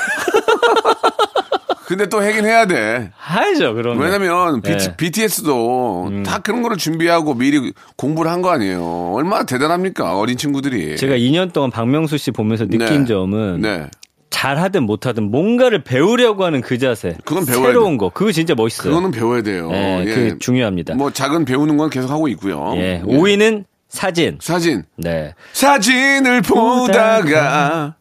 [1.87, 3.11] 근데 또 하긴 해야 돼.
[3.17, 3.99] 하죠 그럼.
[3.99, 4.73] 왜냐면 네.
[4.79, 4.93] 음.
[4.95, 9.11] BTS도 다 그런 거를 준비하고 미리 공부를 한 거 아니에요.
[9.13, 10.95] 얼마나 대단합니까 어린 친구들이.
[10.97, 13.05] 제가 2년 동안 박명수 씨 보면서 느낀 네.
[13.05, 13.87] 점은 네.
[14.31, 17.15] 잘하든 못하든 뭔가를 배우려고 하는 그 자세.
[17.25, 18.09] 그건 배워야 새로운 거.
[18.09, 18.89] 그거 진짜 멋있어요.
[18.89, 19.69] 그거는 배워야 돼요.
[19.69, 20.15] 네, 예.
[20.15, 20.95] 그게 중요합니다.
[20.95, 22.73] 뭐 작은 배우는 건 계속 하고 있고요.
[22.77, 23.03] 예.
[23.05, 23.11] 예.
[23.11, 24.39] 5위는 사진.
[24.41, 24.83] 사진.
[24.97, 25.35] 네.
[25.53, 27.95] 사진을 보다가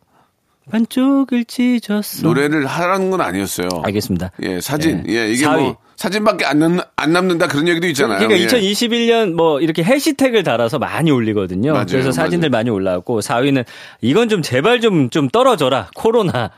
[0.70, 2.26] 반쪽을 찢었어.
[2.26, 3.68] 노래를 하라는 건 아니었어요.
[3.85, 4.30] 알겠습니다.
[4.42, 5.04] 예, 사진.
[5.09, 5.14] 예.
[5.14, 5.61] 예, 이게 4위.
[5.61, 8.18] 뭐 사진밖에 안, 남, 안 남는다 그런 얘기도 있잖아요.
[8.18, 8.46] 그러니까 예.
[8.46, 11.72] 2021년 뭐 이렇게 해시태그를 달아서 많이 올리거든요.
[11.72, 12.61] 맞아요, 그래서 사진들 맞아요.
[12.61, 13.64] 많이 올라왔고 4위는
[14.00, 15.90] 이건 좀 제발 좀좀 떨어져라.
[15.94, 16.50] 코로나.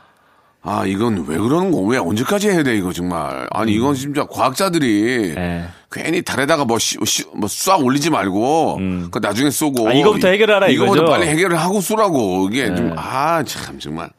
[0.65, 1.79] 아, 이건 왜 그러는 거?
[1.79, 3.47] 왜 언제까지 해야 돼, 이거 정말.
[3.51, 5.35] 아니, 이건 진짜 과학자들이 음.
[5.37, 5.63] 예.
[5.93, 8.79] 괜히 달에다가 뭐, 씨, 씨, 뭐, 쏴 올리지 말고,
[9.11, 9.89] 그 나중에 쏘고.
[9.89, 11.11] 아, 이거부터 해결하라 이거부터 이거죠?
[11.11, 12.49] 빨리 해결을 하고 쏘라고.
[12.51, 12.75] 이게 네.
[12.75, 14.09] 좀, 아, 참, 정말.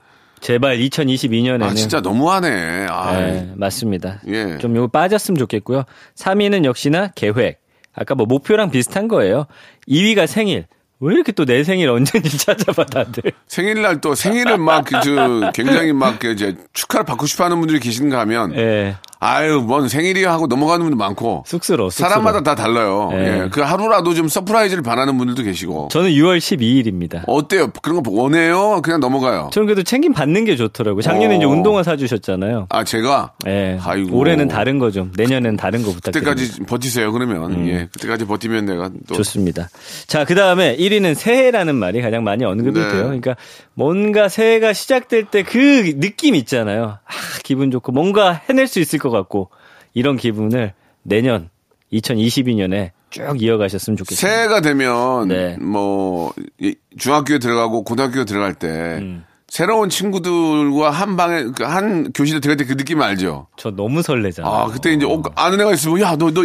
[0.40, 2.87] 제발 2022년에는 아, 진짜 너무하네.
[2.90, 4.20] 아, 네, 맞습니다.
[4.28, 4.58] 예.
[4.58, 5.84] 좀 요거 빠졌으면 좋겠고요.
[6.16, 7.60] 3위는 역시나 계획.
[7.94, 9.46] 아까 뭐 목표랑 비슷한 거예요.
[9.88, 10.66] 2위가 생일.
[11.00, 13.32] 왜 이렇게 또 내 생일 언제인지 찾아봐 다들.
[13.48, 17.80] 생일날 또 생일을 막, 그, 저, 굉장히 막, 그, 이제, 축하를 받고 싶어 하는 분들이
[17.80, 18.96] 계신가 하면, 예.
[19.26, 21.88] 아유, 뭔 생일이야 하고 넘어가는 분도 많고, 쑥스러워.
[21.88, 22.10] 쑥스러워.
[22.10, 23.08] 사람마다 다 달라요.
[23.14, 23.44] 예.
[23.44, 23.48] 예.
[23.50, 25.88] 그 하루라도 좀 surprise를 바라는 분들도 계시고.
[25.90, 27.22] 저는 6월 12일입니다.
[27.26, 27.70] 어때요?
[27.82, 28.82] 그런 거 원해요?
[28.82, 29.48] 그냥 넘어가요.
[29.50, 31.00] 저는 그래도 챙김 받는 게 좋더라고요.
[31.00, 31.37] 작년에 어.
[31.38, 32.66] 이제 운동화 사주셨잖아요.
[32.68, 33.32] 아, 제가?
[33.46, 33.78] 예.
[33.82, 34.14] 아이고.
[34.14, 36.34] 올해는 다른 거 좀, 내년엔 다른 거 부탁드립니다.
[36.34, 37.66] 그때까지 버티세요, 그러면.
[37.66, 37.88] 예.
[37.92, 39.14] 그때까지 버티면 내가 또.
[39.14, 39.16] 음.
[39.16, 39.70] 좋습니다.
[40.06, 42.88] 자, 그 다음에 1위는 새해라는 말이 가장 많이 언급이 네.
[42.88, 43.04] 돼요.
[43.04, 43.37] 그러니까
[43.72, 46.98] 뭔가 새해가 시작될 때 그 느낌 있잖아요.
[47.06, 47.10] 아,
[47.42, 49.50] 기분 좋고 뭔가 해낼 수 있을 것 같고
[49.94, 50.72] 이런 기분을
[51.03, 51.48] 내년
[51.92, 54.29] 2022년에 쭉 이어가셨으면 좋겠습니다.
[54.37, 55.57] 새해가 되면, 네.
[55.61, 58.66] 뭐, 이 중학교에 들어가고 고등학교에 들어갈 때,
[59.00, 59.24] 음.
[59.46, 63.46] 새로운 친구들과 한 방에, 그한 교실에 들어갈 때 그 느낌 알죠?
[63.57, 64.53] 저 너무 설레잖아요.
[64.53, 66.42] 아, 그때 이제, 어, 아는 애가 있으면, 야, 너, 너,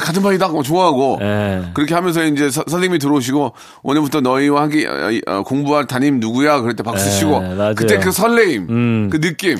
[0.00, 0.46] 같은 반이다?
[0.46, 1.18] 하고 좋아하고.
[1.20, 1.64] 예.
[1.74, 3.52] 그렇게 하면서 이제 서- 선생님이 들어오시고
[3.82, 6.60] 오늘부터 너희와 함께 어, 이, 어, 공부할 담임 누구야?
[6.62, 7.74] 그럴 때 박수 네, 치고 맞아요.
[7.74, 9.10] 그때 그 설레임, 음.
[9.10, 9.58] 그 느낌.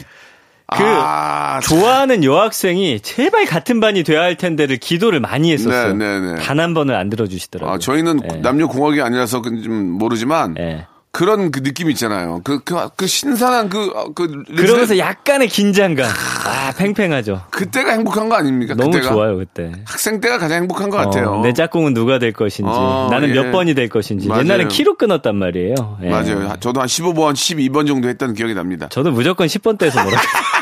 [0.75, 5.95] 그 아, 좋아하는 여학생이 제발 같은 반이 돼야 할 텐데를 기도를 많이 했었어요.
[5.95, 6.41] 네, 네, 네.
[6.41, 7.75] 단한 번을 안 들어주시더라고요.
[7.75, 8.37] 아, 저희는 예.
[8.39, 10.87] 남녀 공학이 아니라서 그좀 모르지만 예.
[11.13, 12.43] 그런 그 느낌 있잖아요.
[12.45, 16.05] 그, 그, 그 신선한 그, 어, 그, 그러면서 약간의 긴장감.
[16.05, 17.47] 아, 팽팽하죠.
[17.51, 18.75] 그때가 행복한 거 아닙니까?
[18.75, 19.15] 너무 그때가?
[19.15, 19.73] 좋아요, 그때.
[19.87, 21.31] 학생 때가 가장 행복한 것 같아요.
[21.31, 23.33] 어, 내 짝꿍은 누가 될 것인지, 어, 나는 예.
[23.33, 24.29] 몇 번이 될 것인지.
[24.29, 24.43] 맞아요.
[24.43, 25.75] 옛날엔 키로 끊었단 말이에요.
[26.03, 26.11] 예.
[26.11, 26.53] 맞아요.
[26.61, 28.89] 저도 한 15번, 12번 정도 했던 기억이 납니다.
[28.91, 30.21] 저도 무조건 10번 떼서 뭐라.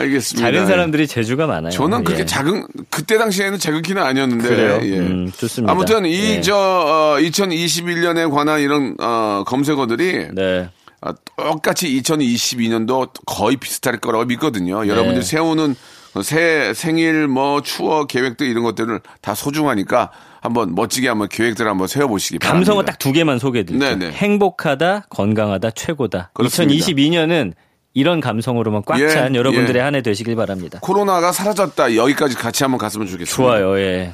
[0.00, 0.50] 알겠습니다.
[0.50, 1.70] 작은 사람들이 재주가 많아요.
[1.70, 2.26] 저는 그렇게 예.
[2.26, 4.80] 작은 그때 당시에는 자극키는 아니었는데 그래요?
[4.82, 4.98] 예.
[4.98, 5.72] 음, 좋습니다.
[5.72, 6.40] 아무튼 이 예.
[6.40, 10.68] 저 어, 2021년에 관한 이런 어, 검색어들이 네.
[11.02, 14.82] 아, 똑같이 2022년도 거의 비슷할 거라고 믿거든요.
[14.82, 14.88] 네.
[14.88, 15.74] 여러분들이 세우는
[16.24, 20.10] 새 생일 뭐 추억 계획들 이런 것들을 다 소중하니까
[20.42, 22.72] 한번 멋지게 한번 계획들을 한번 세워보시기 바랍니다.
[22.72, 23.96] 감성어 딱 두 개만 소개해드릴게요.
[23.98, 24.12] 네네.
[24.12, 26.30] 행복하다, 건강하다, 최고다.
[26.34, 26.74] 그렇습니다.
[26.74, 27.52] 2022년은
[27.94, 29.84] 이런 감성으로만 꽉 예, 찬 여러분들의 예.
[29.84, 30.78] 한해 되시길 바랍니다.
[30.82, 33.34] 코로나가 사라졌다 여기까지 같이 한번 갔으면 좋겠습니다.
[33.36, 34.12] 좋아요, 예.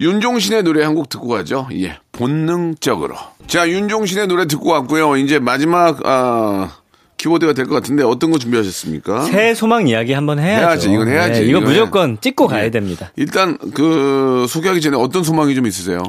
[0.00, 1.68] 윤종신의 노래 한 곡 듣고 가죠.
[1.74, 1.98] 예.
[2.12, 3.16] 본능적으로.
[3.46, 5.16] 자, 윤종신의 노래 듣고 왔고요.
[5.16, 6.70] 이제 마지막, 아,
[7.16, 9.22] 키워드가 될 것 같은데 어떤 거 준비하셨습니까?
[9.22, 10.62] 새해 소망 이야기 한번 해야죠.
[10.66, 12.16] 해야지, 이건 해야지, 네, 이거 이건 무조건 해.
[12.20, 12.70] 찍고 가야 예.
[12.70, 13.10] 됩니다.
[13.16, 16.00] 일단 그 소개하기 전에 어떤 소망이 좀 있으세요?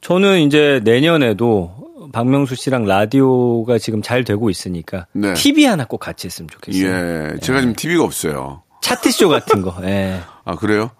[0.00, 1.70] 저는 이제 내년에도
[2.14, 5.34] 박명수 씨랑 라디오가 지금 잘 되고 있으니까 네.
[5.34, 6.86] TV 하나 꼭 같이 했으면 좋겠어요.
[6.86, 7.38] 예.
[7.40, 8.62] 제가 지금 TV가 없어요.
[8.82, 9.74] 차트쇼 같은 거.
[9.82, 10.20] 예.
[10.44, 10.90] 아, 그래요?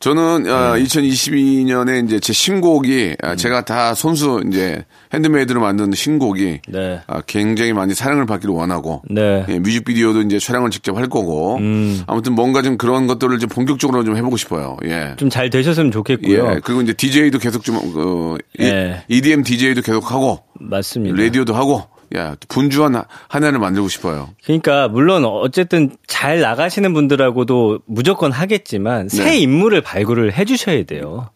[0.00, 7.00] 저는 어, 2022년에 이제 제 신곡이 아, 제가 다 손수 이제 핸드메이드로 만든 신곡이 네.
[7.06, 9.44] 아, 굉장히 많이 사랑을 받기를 원하고 네.
[9.48, 12.02] 예, 뮤직비디오도 이제 촬영을 직접 할 거고 음.
[12.06, 14.76] 아무튼 뭔가 좀 그런 것들을 좀 본격적으로 좀 해보고 싶어요.
[14.84, 15.14] 예.
[15.16, 16.52] 좀 잘 되셨으면 좋겠고요.
[16.56, 16.60] 예.
[16.62, 19.02] 그리고 이제 DJ도 계속 좀, 어, 이- 예.
[19.08, 21.20] EDM DJ도 계속 하고, 맞습니다.
[21.20, 21.82] 라디오도 하고,
[22.14, 24.30] 야, 분주한 하- 한 해를 만들고 싶어요.
[24.44, 29.38] 그러니까 물론 어쨌든 잘 나가시는 분들하고도 무조건 하겠지만 새 네.
[29.38, 31.30] 인물을 발굴을 해주셔야 돼요.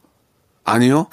[0.65, 1.09] 아니요?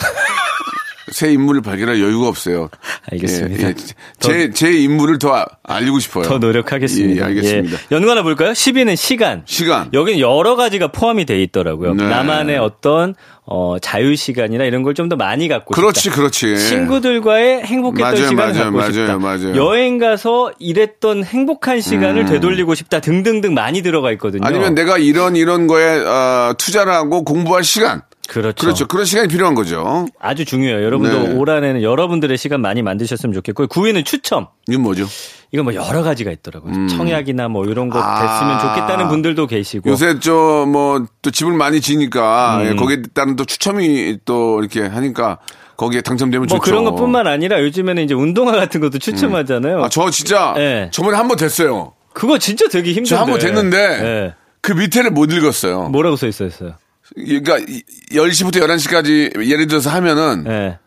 [1.12, 2.70] 새 인물을 발견할 여유가 없어요.
[3.12, 3.64] 알겠습니다.
[3.64, 3.74] 예, 예.
[4.20, 6.24] 제, 제 인물을 더 아- 알리고 싶어요.
[6.26, 7.22] 더 노력하겠습니다.
[7.22, 7.78] 예, 알겠습니다.
[7.78, 7.96] 예.
[7.96, 8.52] 연관 하나 볼까요?
[8.52, 9.44] 10위는 시간.
[9.46, 9.90] 시간.
[9.94, 11.94] 여기는 여러 가지가 포함이 돼 있더라고요.
[11.94, 12.08] 네.
[12.08, 13.16] 나만의 어떤
[13.50, 16.16] 어, 자유 시간이나 이런 걸 좀 더 많이 갖고 그렇지, 싶다.
[16.18, 16.58] 그렇지.
[16.58, 19.18] 친구들과의 행복했던 맞아요, 시간을 맞아요, 갖고 맞아요, 싶다.
[19.18, 19.56] 맞아요.
[19.56, 22.28] 여행 가서 일했던 행복한 시간을 음.
[22.28, 23.00] 되돌리고 싶다.
[23.00, 24.42] 등등등 많이 들어가 있거든요.
[24.46, 28.02] 아니면 내가 이런 이런 거에 어, 투자를 하고 공부할 시간.
[28.28, 28.62] 그렇죠.
[28.66, 28.88] 그렇죠.
[28.88, 30.06] 그런 시간이 필요한 거죠.
[30.20, 30.84] 아주 중요해요.
[30.84, 31.34] 여러분도 네.
[31.36, 33.68] 올 한해는 여러분들의 시간 많이 만드셨으면 좋겠고요.
[33.68, 34.48] 9위는 추첨.
[34.68, 35.06] 이건 뭐죠?
[35.54, 36.88] 이건 뭐 여러 가지가 있더라고요.
[36.88, 38.04] 청약이나 뭐 이런 거 음.
[38.04, 38.20] 아.
[38.22, 39.90] 됐으면 좋겠다는 분들도 계시고.
[39.90, 42.66] 요새 저 뭐 또 집을 많이 지니까 음.
[42.68, 45.38] 예, 거기에 따른 또 추첨이 또 이렇게 하니까
[45.78, 46.70] 거기에 당첨되면 뭐 좋죠.
[46.70, 49.84] 그런 것뿐만 아니라 요즘에는 이제 운동화 같은 것도 추첨하잖아요.
[49.84, 50.90] 아, 저 진짜 네.
[50.92, 51.94] 저번에 한 번 됐어요.
[52.14, 53.10] 그거 진짜 되게 힘든데.
[53.10, 54.34] 저한번 됐는데 네.
[54.62, 55.90] 그 밑에를 못 읽었어요.
[55.90, 56.74] 뭐라고 써 있었어요?
[57.16, 60.78] 그러니까 이- 10시부터 11시까지 예를 들어서 하면은 네.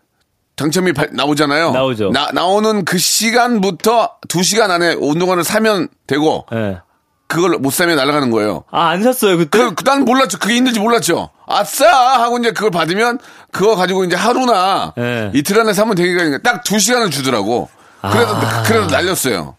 [0.56, 1.70] 당첨이 발- 나오잖아요.
[1.72, 2.10] 나오죠.
[2.10, 6.78] 나, 오는 그 시간부터 2시간 안에 운동화를 사면 되고 네.
[7.28, 8.64] 그걸 못 사면 날아가는 거예요.
[8.70, 9.58] 아, 안 샀어요, 그때?
[9.58, 10.38] 그, 그- 난 몰랐죠.
[10.38, 11.30] 그게 있는지 몰랐죠.
[11.46, 11.86] 아싸!
[12.22, 13.18] 하고 이제 그걸 받으면
[13.52, 15.30] 그거 가지고 이제 하루나 네.
[15.34, 17.68] 이틀 안에 사면 되니까 딱두 시간을 주더라고.
[18.02, 18.62] 그래서, 아.
[18.64, 19.56] 그래서 날렸어요.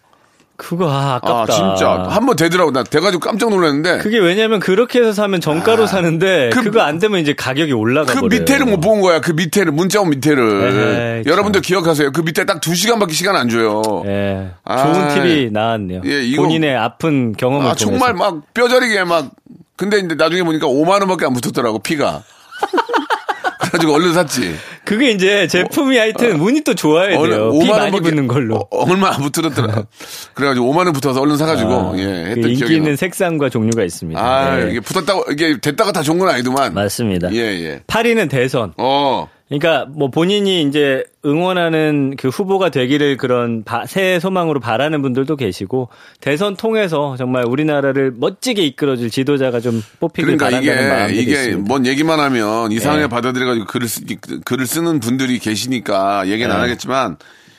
[0.62, 1.54] 그거, 아, 아, 아깝다.
[1.54, 2.06] 진짜.
[2.10, 2.72] 한 번 되더라고.
[2.72, 3.98] 나 돼가지고 깜짝 놀랐는데.
[3.98, 8.22] 그게 왜냐면 그렇게 해서 사면 정가로 사는데 그- 그, 거안 되면 이제 가격이 올라가 그
[8.22, 8.40] 버려요.
[8.40, 9.22] 밑에를 못 본 거야.
[9.22, 11.24] 그 밑에를, 문자 온 밑에를.
[11.24, 12.12] 에헤이, 여러분들 기억하세요.
[12.12, 13.82] 그 밑에 딱 두 시간밖에 시간 안 줘요.
[14.06, 14.52] 예.
[14.64, 16.02] 아, 좋은 팁이 나왔네요.
[16.06, 18.32] 예, 이거- 본인의 아픈 경험을 아, 정말 통해서.
[18.36, 19.32] 막 뼈저리게 막.
[19.76, 22.22] 근데 이제 나중에 보니까 5만 원밖에 안 붙었더라고, 피가.
[23.62, 24.56] 그래가지고 얼른 샀지.
[24.92, 27.52] 그게 이제 제품이 하여튼 운이 또 좋아야 돼요.
[27.54, 28.56] 피 5만 많이 붙는 걸로.
[28.58, 29.86] 어, 얼마 안 붙었더라.
[30.36, 32.96] 그래가지고 5만 원 붙어서 얼른 사가지고 아, 예그 했던 인기 기억이 있는 나.
[32.98, 34.20] 색상과 종류가 있습니다.
[34.20, 34.70] 아 예.
[34.70, 36.74] 이게 붙었다고 이게 됐다가 다 좋은 건 아니더만.
[36.74, 37.32] 맞습니다.
[37.32, 37.80] 예 예.
[37.88, 38.74] 8위는 대선.
[38.76, 45.36] 어 그러니까 뭐 본인이 이제 응원하는 그 후보가 되기를 그런 바- 새해 소망으로 바라는 분들도
[45.36, 45.90] 계시고
[46.22, 51.68] 대선 통해서 정말 우리나라를 멋지게 이끌어줄 지도자가 좀 뽑히길 그러니까 바란다는 마음이 이게 있습니다.
[51.68, 53.08] 뭔 얘기만 하면 이상하게 예.
[53.08, 54.02] 받아들여가지고 글을 쓰,
[54.46, 56.62] 글을 쓰는 분들이 계시니까 얘기는 안 예.
[56.62, 57.18] 하겠지만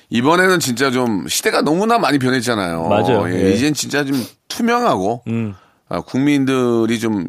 [0.09, 2.89] 이번에는 진짜 좀 시대가 너무나 많이 변했잖아요.
[2.89, 3.29] 맞아요.
[3.35, 3.53] 예, 예.
[3.53, 4.15] 이젠 진짜 좀
[4.49, 5.55] 투명하고 음.
[5.91, 7.27] 아, 국민들이 좀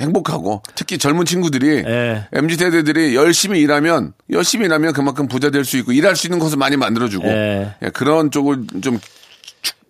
[0.00, 2.26] 행복하고 특히 젊은 친구들이 예.
[2.32, 6.56] MZ 세대들이 열심히 일하면 열심히 일하면 그만큼 부자 될 수 있고 일할 수 있는 것을
[6.58, 7.74] 많이 만들어주고 예.
[7.82, 8.98] 예, 그런 쪽을 좀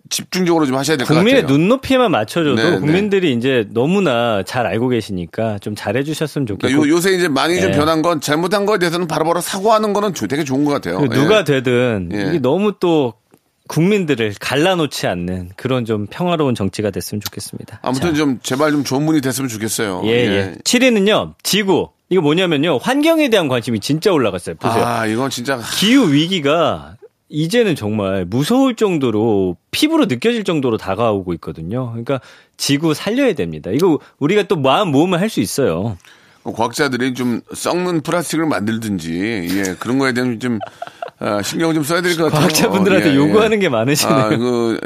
[0.09, 1.23] 집중적으로 좀 하셔야 될 것 같아요.
[1.23, 2.79] 국민의 눈높이만 맞춰줘도 네, 네.
[2.79, 7.71] 국민들이 이제 너무나 잘 알고 계시니까 좀 잘해주셨으면 좋겠고 그러니까 요, 요새 이제 많이 좀
[7.71, 7.75] 예.
[7.75, 10.99] 변한 건 잘못한 거에 대해서는 바로바로 사과하는 거는 조- 되게 좋은 것 같아요.
[10.99, 11.43] 그 누가 예.
[11.45, 12.21] 되든 예.
[12.29, 13.13] 이게 너무 또
[13.67, 17.79] 국민들을 갈라놓지 않는 그런 좀 평화로운 정치가 됐으면 좋겠습니다.
[17.81, 20.01] 아무튼 자, 좀 제발 좀 좋은 분이 됐으면 좋겠어요.
[20.05, 20.55] 예, 예.
[20.63, 21.89] 7위는요, 지구.
[22.09, 24.55] 이거 뭐냐면요, 환경에 대한 관심이 진짜 올라갔어요.
[24.55, 24.83] 보세요.
[24.85, 26.97] 아, 이건 진짜 기후 위기가
[27.29, 31.87] 이제는 정말 무서울 정도로 피부로 느껴질 정도로 다가오고 있거든요.
[31.89, 32.19] 그러니까
[32.57, 33.71] 지구 살려야 됩니다.
[33.71, 35.97] 이거 우리가 또 마음 모으면 할 수 있어요.
[36.43, 40.59] 과학자들이 좀 썩는 플라스틱을 만들든지 예, 그런 거에 대한 좀
[41.19, 42.41] 아, 신경을 좀 써야 될 것 같아요.
[42.41, 43.15] 과학자분들한테 예, 예.
[43.15, 44.17] 요구하는 게 많으시네요.
[44.17, 44.79] 아, 그,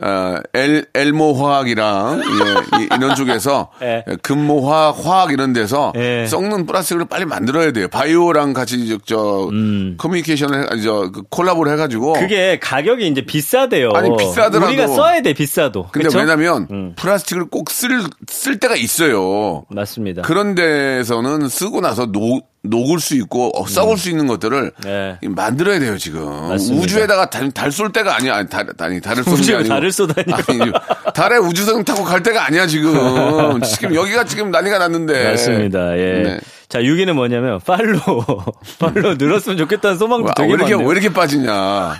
[0.00, 4.04] 아, 엘, 엘모 화학이랑, 예, 이- 이런 쪽에서, 예.
[4.22, 6.26] 금모 화학, 화학 이런 데서, 예.
[6.26, 7.88] 썩는 플라스틱을 빨리 만들어야 돼요.
[7.88, 9.96] 바이오랑 같이, 저, 저 음.
[9.98, 12.12] 커뮤니케이션을, 해, 저, 그 콜라보를 해가지고.
[12.14, 13.90] 그게 가격이 이제 비싸대요.
[13.94, 14.66] 아니, 비싸더라도.
[14.66, 15.88] 우리가 써야 돼, 비싸도.
[15.92, 16.18] 근데 그쵸?
[16.18, 16.92] 왜냐면, 음.
[16.96, 19.64] 플라스틱을 꼭 쓸, 쓸 때가 있어요.
[19.70, 20.22] 맞습니다.
[20.22, 25.18] 그런 데서는 쓰고 나서 녹, 녹을 수 있고, 어, 썩을 수 있는 것들을 네.
[25.22, 26.24] 만들어야 돼요, 지금.
[26.48, 26.82] 맞습니다.
[26.82, 28.36] 우주에다가 달, 달쏠 때가 아니야.
[28.36, 29.68] 아니, 달, 아니, 달을 쏘는 게 아니고.
[29.68, 30.34] 달을 쏘다니요.
[30.48, 30.72] 아니,
[31.14, 32.92] 달에 우주선 타고 갈 때가 아니야, 지금.
[33.62, 35.30] 지금 여기가 지금 난리가 났는데.
[35.30, 35.96] 맞습니다.
[35.98, 36.22] 예.
[36.22, 36.40] 네.
[36.68, 37.98] 자, 6위는 뭐냐면, 팔로,
[38.78, 40.88] 팔로 늘었으면 좋겠다는 소망도 와, 되게 왜 이렇게, 많네요.
[40.88, 41.94] 왜 이렇게 빠지냐.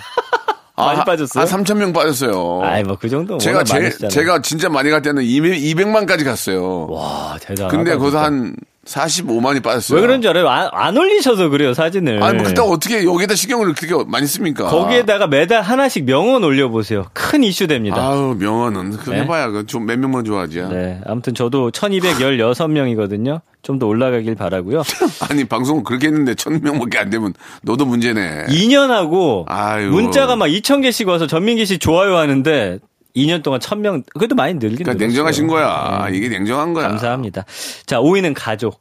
[0.77, 1.45] 많이 빠졌어요?
[1.45, 2.61] 한 3천 명 빠졌어요.
[2.63, 3.91] 아이, 뭐, 그 정도 제가 제.
[3.91, 6.87] 제가 진짜 많이 갈 때는 200만까지 갔어요.
[6.89, 7.77] 와, 대단하다.
[7.77, 8.19] 근데 거기서.
[8.19, 8.55] 한
[8.89, 9.97] 45만이 빠졌어요.
[9.97, 10.49] 왜 그런 줄 알아요?
[10.49, 12.23] 안, 안 올리셔서 그래요, 사진을.
[12.23, 14.65] 아니, 뭐, 그렇다고 어떻게 여기다 신경을 그렇게 많이 씁니까?
[14.69, 17.07] 거기에다가 매달 하나씩 명언 올려보세요.
[17.13, 17.97] 큰 이슈 됩니다.
[18.01, 18.93] 아우, 명언은.
[18.93, 19.21] 그거 네.
[19.21, 20.63] 해봐야, 그좀몇 명만 좋아하지.
[20.71, 21.01] 네.
[21.07, 23.41] 아무튼 저도 1216명이거든요.
[23.63, 24.83] 좀 더 올라가길 바라고요.
[25.29, 28.47] 아니 방송 그렇게 했는데 천 명밖에 안 되면 너도 문제네.
[28.49, 29.91] 2년 하고 아유.
[29.91, 32.79] 문자가 막 2천 개씩 와서 전민기 씨 좋아요 하는데
[33.27, 35.05] 2년 동안 1000명 그래도 많이 늘긴 그러니까.
[35.05, 36.07] 냉정하신 거야.
[36.11, 36.17] 네.
[36.17, 36.89] 이게 냉정한 거야.
[36.89, 37.45] 감사합니다.
[37.87, 38.81] 자, 5위는 가족.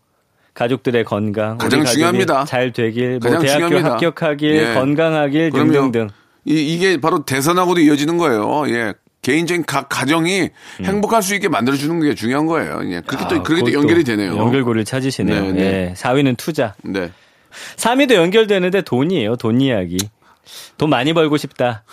[0.53, 1.57] 가족들의 건강.
[1.57, 2.45] 가장 중요합니다.
[2.45, 3.93] 잘 되길, 뭐 가장 대학교 중요합니다.
[3.93, 4.73] 합격하길, 예.
[4.73, 5.71] 건강하길 그럼요.
[5.71, 6.09] 등등등.
[6.45, 8.67] 이, 이게 바로 대선하고도 이어지는 거예요.
[8.69, 8.93] 예.
[9.21, 10.49] 개인적인 각 가정이
[10.83, 12.79] 행복할 수 있게 만들어주는 게 중요한 거예요.
[12.85, 13.01] 예.
[13.05, 13.39] 그렇게 또, 음.
[13.39, 14.35] 아, 그렇게 또 연결이 되네요.
[14.37, 15.41] 연결고리를 찾으시네요.
[15.47, 15.61] 네, 네.
[15.89, 15.93] 예.
[15.95, 16.73] 4위는 투자.
[16.83, 17.11] 네.
[17.75, 19.35] 3위도 연결되는데 돈이에요.
[19.35, 19.97] 돈 이야기.
[20.77, 21.83] 돈 많이 벌고 싶다.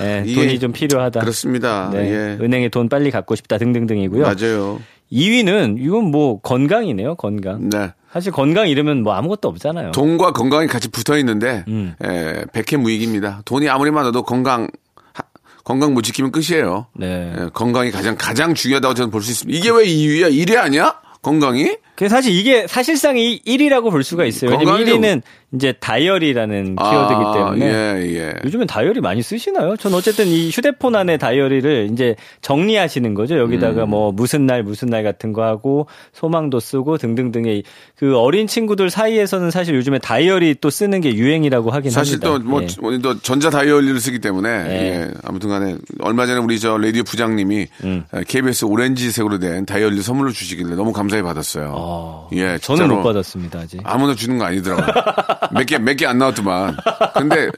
[0.00, 1.20] 예, 이게 돈이 좀 필요하다.
[1.20, 1.90] 그렇습니다.
[1.92, 2.44] 네, 예.
[2.44, 4.22] 은행에 돈 빨리 갖고 싶다 등등등이고요.
[4.22, 4.80] 맞아요.
[5.12, 7.16] 2위는 이건 뭐 건강이네요.
[7.16, 7.68] 건강.
[7.68, 7.92] 네.
[8.12, 9.92] 사실 건강 잃으면 뭐 아무것도 없잖아요.
[9.92, 11.94] 돈과 건강이 같이 붙어 있는데, 음.
[12.04, 13.42] 예, 백해무익입니다.
[13.44, 14.68] 돈이 아무리 많아도 건강,
[15.14, 15.22] 하-
[15.64, 16.86] 건강 못 지키면 끝이에요.
[16.94, 17.32] 네.
[17.38, 19.58] 예, 건강이 가장, 가장 중요하다고 저는 볼 수 있습니다.
[19.58, 20.30] 이게 왜 2위야?
[20.32, 21.00] 1위 아니야?
[21.22, 21.76] 건강이?
[22.02, 24.50] 그 사실 이게 사실상 이 1위라고 볼 수가 있어요.
[24.50, 24.96] 왜냐면 건강이죠.
[24.96, 25.22] 1위는
[25.54, 28.34] 이제 다이어리라는 키워드이기 때문에 아, 예, 예.
[28.44, 29.76] 요즘엔 다이어리 많이 쓰시나요?
[29.76, 33.34] 전 어쨌든 이 휴대폰 안에 다이어리를 이제 정리하시는 거죠.
[33.34, 33.40] 음.
[33.40, 37.64] 여기다가 뭐 무슨 날 무슨 날 같은 거 하고 소망도 쓰고 등등등의
[37.96, 42.28] 그 어린 친구들 사이에서는 사실 요즘에 다이어리 또 쓰는 게 유행이라고 하긴 사실 합니다.
[42.28, 42.98] 또 뭐, 예.
[42.98, 44.72] 또 전자 다이어리를 쓰기 때문에, 네.
[44.72, 48.04] 예, 아무튼 간에, 얼마 전에 우리 저 라디오 부장님이 음.
[48.26, 51.72] KBS 오렌지색으로 된 다이어리 선물로 주시길래 너무 감사히 받았어요.
[51.76, 51.91] 어,
[52.32, 52.88] 예, 저는.
[52.88, 53.80] 못 받았습니다 아직.
[53.84, 54.86] 아무나 주는 거 아니더라고요.
[55.52, 56.76] 몇 개, 몇 개 안 나왔더만.
[57.14, 57.48] 근데,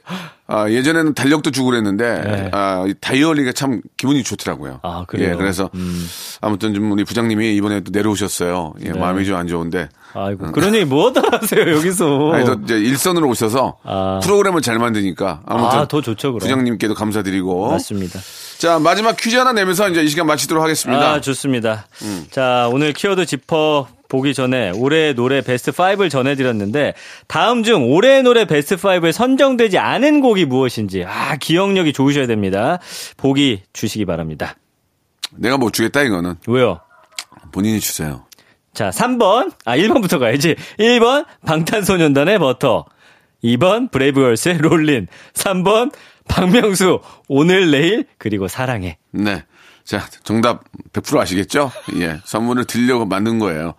[0.47, 2.51] 아, 예전에는 달력도 주고 그랬는데, 네.
[2.53, 4.81] 아, 이 다이어리가 참 기분이 좋더라고요.
[4.83, 5.31] 아, 그래요?
[5.31, 6.07] 예, 그래서, 음.
[6.41, 8.75] 아무튼 좀 우리 부장님이 이번에 또 내려오셨어요.
[8.85, 8.99] 예, 네.
[8.99, 9.89] 마음이 좀 안 좋은데.
[10.15, 12.33] 아이고 그런 얘기 뭐 하다 하세요 여기서.
[12.33, 14.21] 아니, 또 이제 일선으로 오셔서 아.
[14.23, 15.43] 프로그램을 잘 만드니까.
[15.47, 15.79] 아무튼.
[15.81, 16.39] 아, 더 좋죠, 그럼.
[16.39, 17.71] 부장님께도 감사드리고.
[17.71, 18.21] 맞습니다.
[18.59, 21.13] 자, 마지막 퀴즈 하나 내면서 이제 이 시간 마치도록 하겠습니다.
[21.15, 21.87] 아, 좋습니다.
[22.03, 22.27] 음.
[22.31, 26.95] 자, 오늘 키워드 짚어 보기 전에 올해의 노래 베스트 5를 전해드렸는데
[27.27, 32.79] 다음 중 올해의 노래 베스트 5에 선정되지 않은 곡이 무엇인지 아 기억력이 좋으셔야 됩니다.
[33.17, 34.55] 보기 주시기 바랍니다.
[35.33, 36.37] 내가 못 주겠다, 이거는.
[36.47, 36.81] 왜요?
[37.51, 38.25] 본인이 주세요.
[38.75, 39.53] 자, 3번.
[39.65, 40.57] 아, 1번부터 가야지.
[40.79, 42.85] 1번 방탄소년단의 버터.
[43.43, 45.07] 2번 브레이브걸스의 롤린.
[45.33, 45.93] 3번
[46.29, 48.99] 박명수 오늘 내일 그리고 사랑해.
[49.13, 49.45] 네.
[49.85, 50.63] 자, 정답
[50.95, 51.71] 100% 아시겠죠?
[51.97, 52.17] 예.
[52.25, 53.75] 선물을 드리려고 만든 거예요.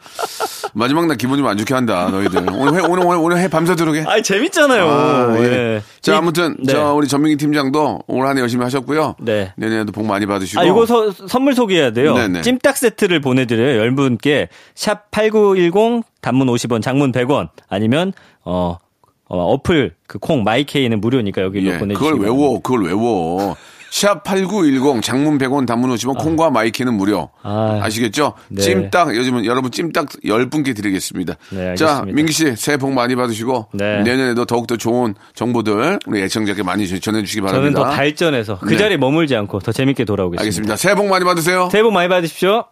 [0.75, 2.45] 마지막 날 기분 좀 안 좋게 한다, 너희들.
[2.53, 4.03] 오늘 해, 오늘, 오늘, 오늘 해 밤새도록 해.
[4.07, 4.87] 아, 재밌잖아요.
[4.87, 5.43] 아, 예.
[5.43, 5.81] 예.
[6.01, 6.73] 자, 이- 아무튼, 네.
[6.73, 9.15] 저, 우리 전민기 팀장도 올 한 해 열심히 하셨고요.
[9.19, 9.51] 네.
[9.57, 10.61] 내년에도 복 많이 받으시고.
[10.61, 12.13] 아, 이거 서- 선물 소개해야 돼요.
[12.13, 12.41] 네네.
[12.41, 13.81] 찜닭 세트를 보내드려요.
[13.89, 14.49] 10분께.
[14.75, 17.49] 샵8910 단문 50원, 장문 100원.
[17.67, 18.13] 아니면,
[18.43, 18.77] 어,
[19.27, 21.77] 어, 어플, 그 콩, 마이케이는 무료니까 여기로 예.
[21.79, 21.97] 보내주시면.
[22.19, 23.55] 그걸 외워, 그걸 외워.
[23.91, 27.29] 샵8910 장문 100원 단문 50원 콩과 마이케이는 무료.
[27.43, 27.79] 아.
[27.83, 27.89] 아.
[27.89, 28.61] 시겠죠 네.
[28.61, 31.35] 찜닭 요즘은 여러분 찜닭 10분께 드리겠습니다.
[31.51, 32.15] 네, 자, 알겠습니다.
[32.15, 34.03] 민기 씨 새해 복 많이 받으시고 네.
[34.03, 37.79] 내년에도 더욱더 좋은 정보들 우리 애청자께 많이 전해 주시기 저는 바랍니다.
[37.83, 38.77] 더 발전해서 그 네.
[38.77, 40.41] 자리에 머물지 않고 더 재밌게 돌아오겠습니다.
[40.41, 40.75] 알겠습니다.
[40.75, 41.69] 새해 복 많이 받으세요.
[41.71, 42.65] 새해 복 많이 받으십시오.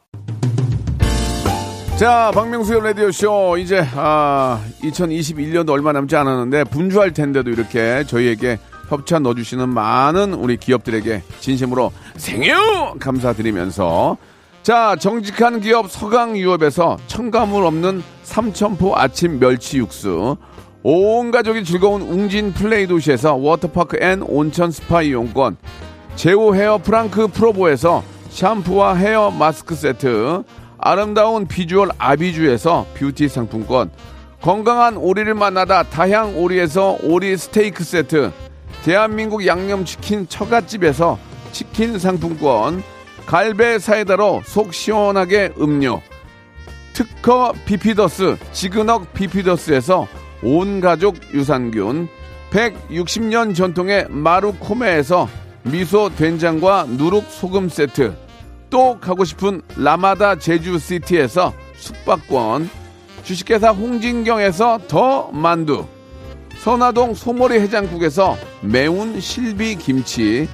[1.97, 3.57] 자, 박명수의 라디오쇼.
[3.59, 8.57] 이제, 아, 2021년도 얼마 남지 않았는데, 분주할 텐데도 이렇게 저희에게
[8.93, 12.53] 협찬 넣어주시는 많은 우리 기업들에게 진심으로 생유!
[12.99, 14.17] 감사드리면서,
[14.61, 20.37] 자, 정직한 기업 서강유업에서 첨가물 없는 삼천포 아침 멸치 육수,
[20.83, 25.57] 온 가족이 즐거운 웅진 플레이 도시에서 워터파크 and 온천 스파 이용권,
[26.15, 30.43] 제오 헤어 프랑크 프로보에서 샴푸와 헤어 마스크 세트,
[30.77, 33.89] 아름다운 비주얼 아비주에서 뷰티 상품권,
[34.41, 38.31] 건강한 오리를 만나다 다향 오리에서 오리 스테이크 세트,
[38.83, 41.17] 대한민국 양념치킨 처갓집에서
[41.51, 42.83] 치킨 상품권,
[43.25, 46.01] 갈배 사이다로 속 시원하게 음료,
[46.93, 50.07] 특허 비피더스 지그넉 비피더스에서
[50.43, 52.07] 온 가족 유산균
[52.51, 55.27] 160년 전통의 마루코메에서
[55.63, 58.15] 미소 된장과 누룩 소금 세트
[58.69, 62.69] 또 가고 싶은 라마다 제주시티에서 숙박권
[63.23, 65.87] 주식회사 홍진경에서 더 만두
[66.59, 70.47] 선화동 소머리 해장국에서 매운 실비 김치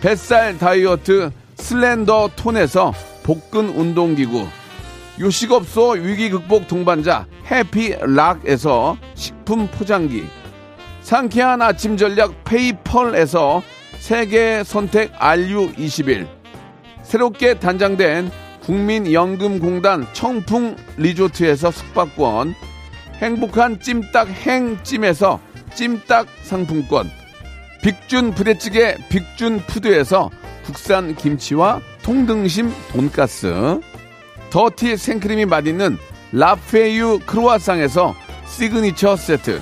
[0.00, 2.92] 뱃살 다이어트 슬렌더 톤에서
[3.22, 4.46] 복근 운동기구
[5.18, 10.24] 요식업소 위기 극복 동반자 해피락에서 식품 포장기
[11.00, 13.62] 상쾌한 아침 전략 페이펄에서
[13.98, 16.26] 세계 선택 RU21
[17.02, 18.30] 새롭게 단장된
[18.62, 22.54] 국민연금공단 청풍 리조트에서 숙박권
[23.20, 25.40] 행복한 찜닭 행찜에서
[25.74, 27.10] 찜닭 상품권.
[27.82, 30.30] 빅준 부대찌개 빅준 푸드에서
[30.64, 33.80] 국산 김치와 통등심 돈가스.
[34.50, 35.98] 더티 생크림이 맛있는
[36.32, 38.14] 라페유 크루아상에서
[38.46, 39.60] 시그니처 세트.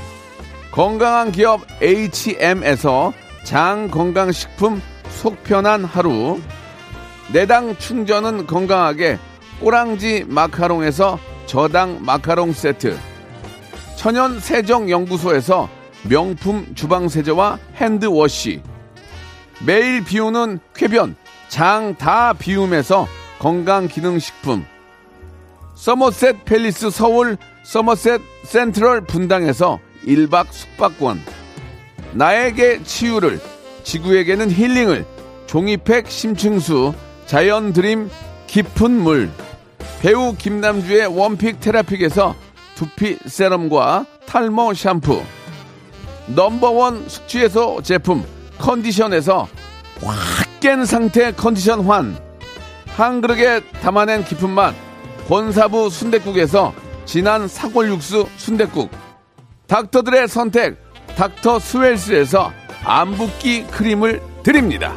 [0.70, 3.12] 건강한 기업 H&M에서
[3.44, 4.80] 장 건강식품
[5.10, 6.40] 속편한 하루.
[7.32, 9.18] 내당 충전은 건강하게
[9.60, 12.98] 꼬랑지 마카롱에서 저당 마카롱 세트
[14.02, 15.68] 천연 세정 연구소에서
[16.02, 18.60] 명품 주방 세제와 핸드워시.
[19.64, 21.14] 매일 비우는 쾌변
[21.48, 23.06] 장 다 비움에서
[23.38, 24.66] 건강 기능 식품.
[25.76, 31.20] 서머셋 팰리스 서울 서머셋 센트럴 분당에서 1박 숙박권.
[32.14, 33.38] 나에게 치유를
[33.84, 35.06] 지구에게는 힐링을
[35.46, 36.92] 종이팩 심층수
[37.26, 38.10] 자연 드림
[38.48, 39.30] 깊은 물.
[40.00, 42.34] 배우 김남주의 원픽 테라픽에서
[42.82, 45.22] 두피 세럼과 탈모 샴푸.
[46.26, 48.24] 넘버원 숙취해소 제품
[48.58, 49.46] 컨디션에서
[50.02, 52.16] 확 깬 상태 컨디션 환.
[52.96, 54.74] 한 그릇에 담아낸 깊은 맛
[55.28, 56.72] 권사부 순댓국에서
[57.04, 58.90] 진한 사골 육수 순댓국.
[59.66, 60.76] 닥터들의 선택
[61.16, 62.52] 닥터 스웰스에서
[62.84, 64.96] 안붓기 크림을 드립니다.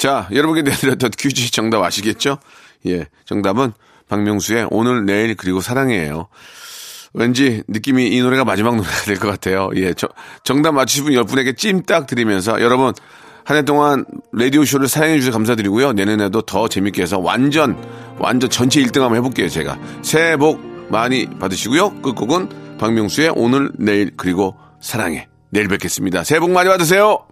[0.00, 2.38] 자, 여러분께 내드렸던 퀴즈 정답 아시겠죠?
[2.86, 3.72] 예, 정답은
[4.08, 6.28] 박명수의 오늘, 내일, 그리고 사랑이에요.
[7.12, 9.68] 왠지 느낌이 이 노래가 마지막 노래가 될 것 같아요.
[9.76, 10.08] 예, 저,
[10.42, 12.94] 정답 맞추신 분 10분에게 찜딱 드리면서 여러분,
[13.44, 15.92] 한 해 동안 라디오쇼를 사랑해 주셔서 감사드리고요.
[15.92, 17.76] 내년에도 더 재밌게 해서 완전,
[18.18, 19.78] 완전 전체 1등 한번 해볼게요, 제가.
[20.00, 22.00] 새해 복 많이 받으시고요.
[22.00, 25.28] 끝곡은 박명수의 오늘, 내일, 그리고 사랑해.
[25.50, 26.24] 내일 뵙겠습니다.
[26.24, 27.26] 새해 복 많이 받으세요!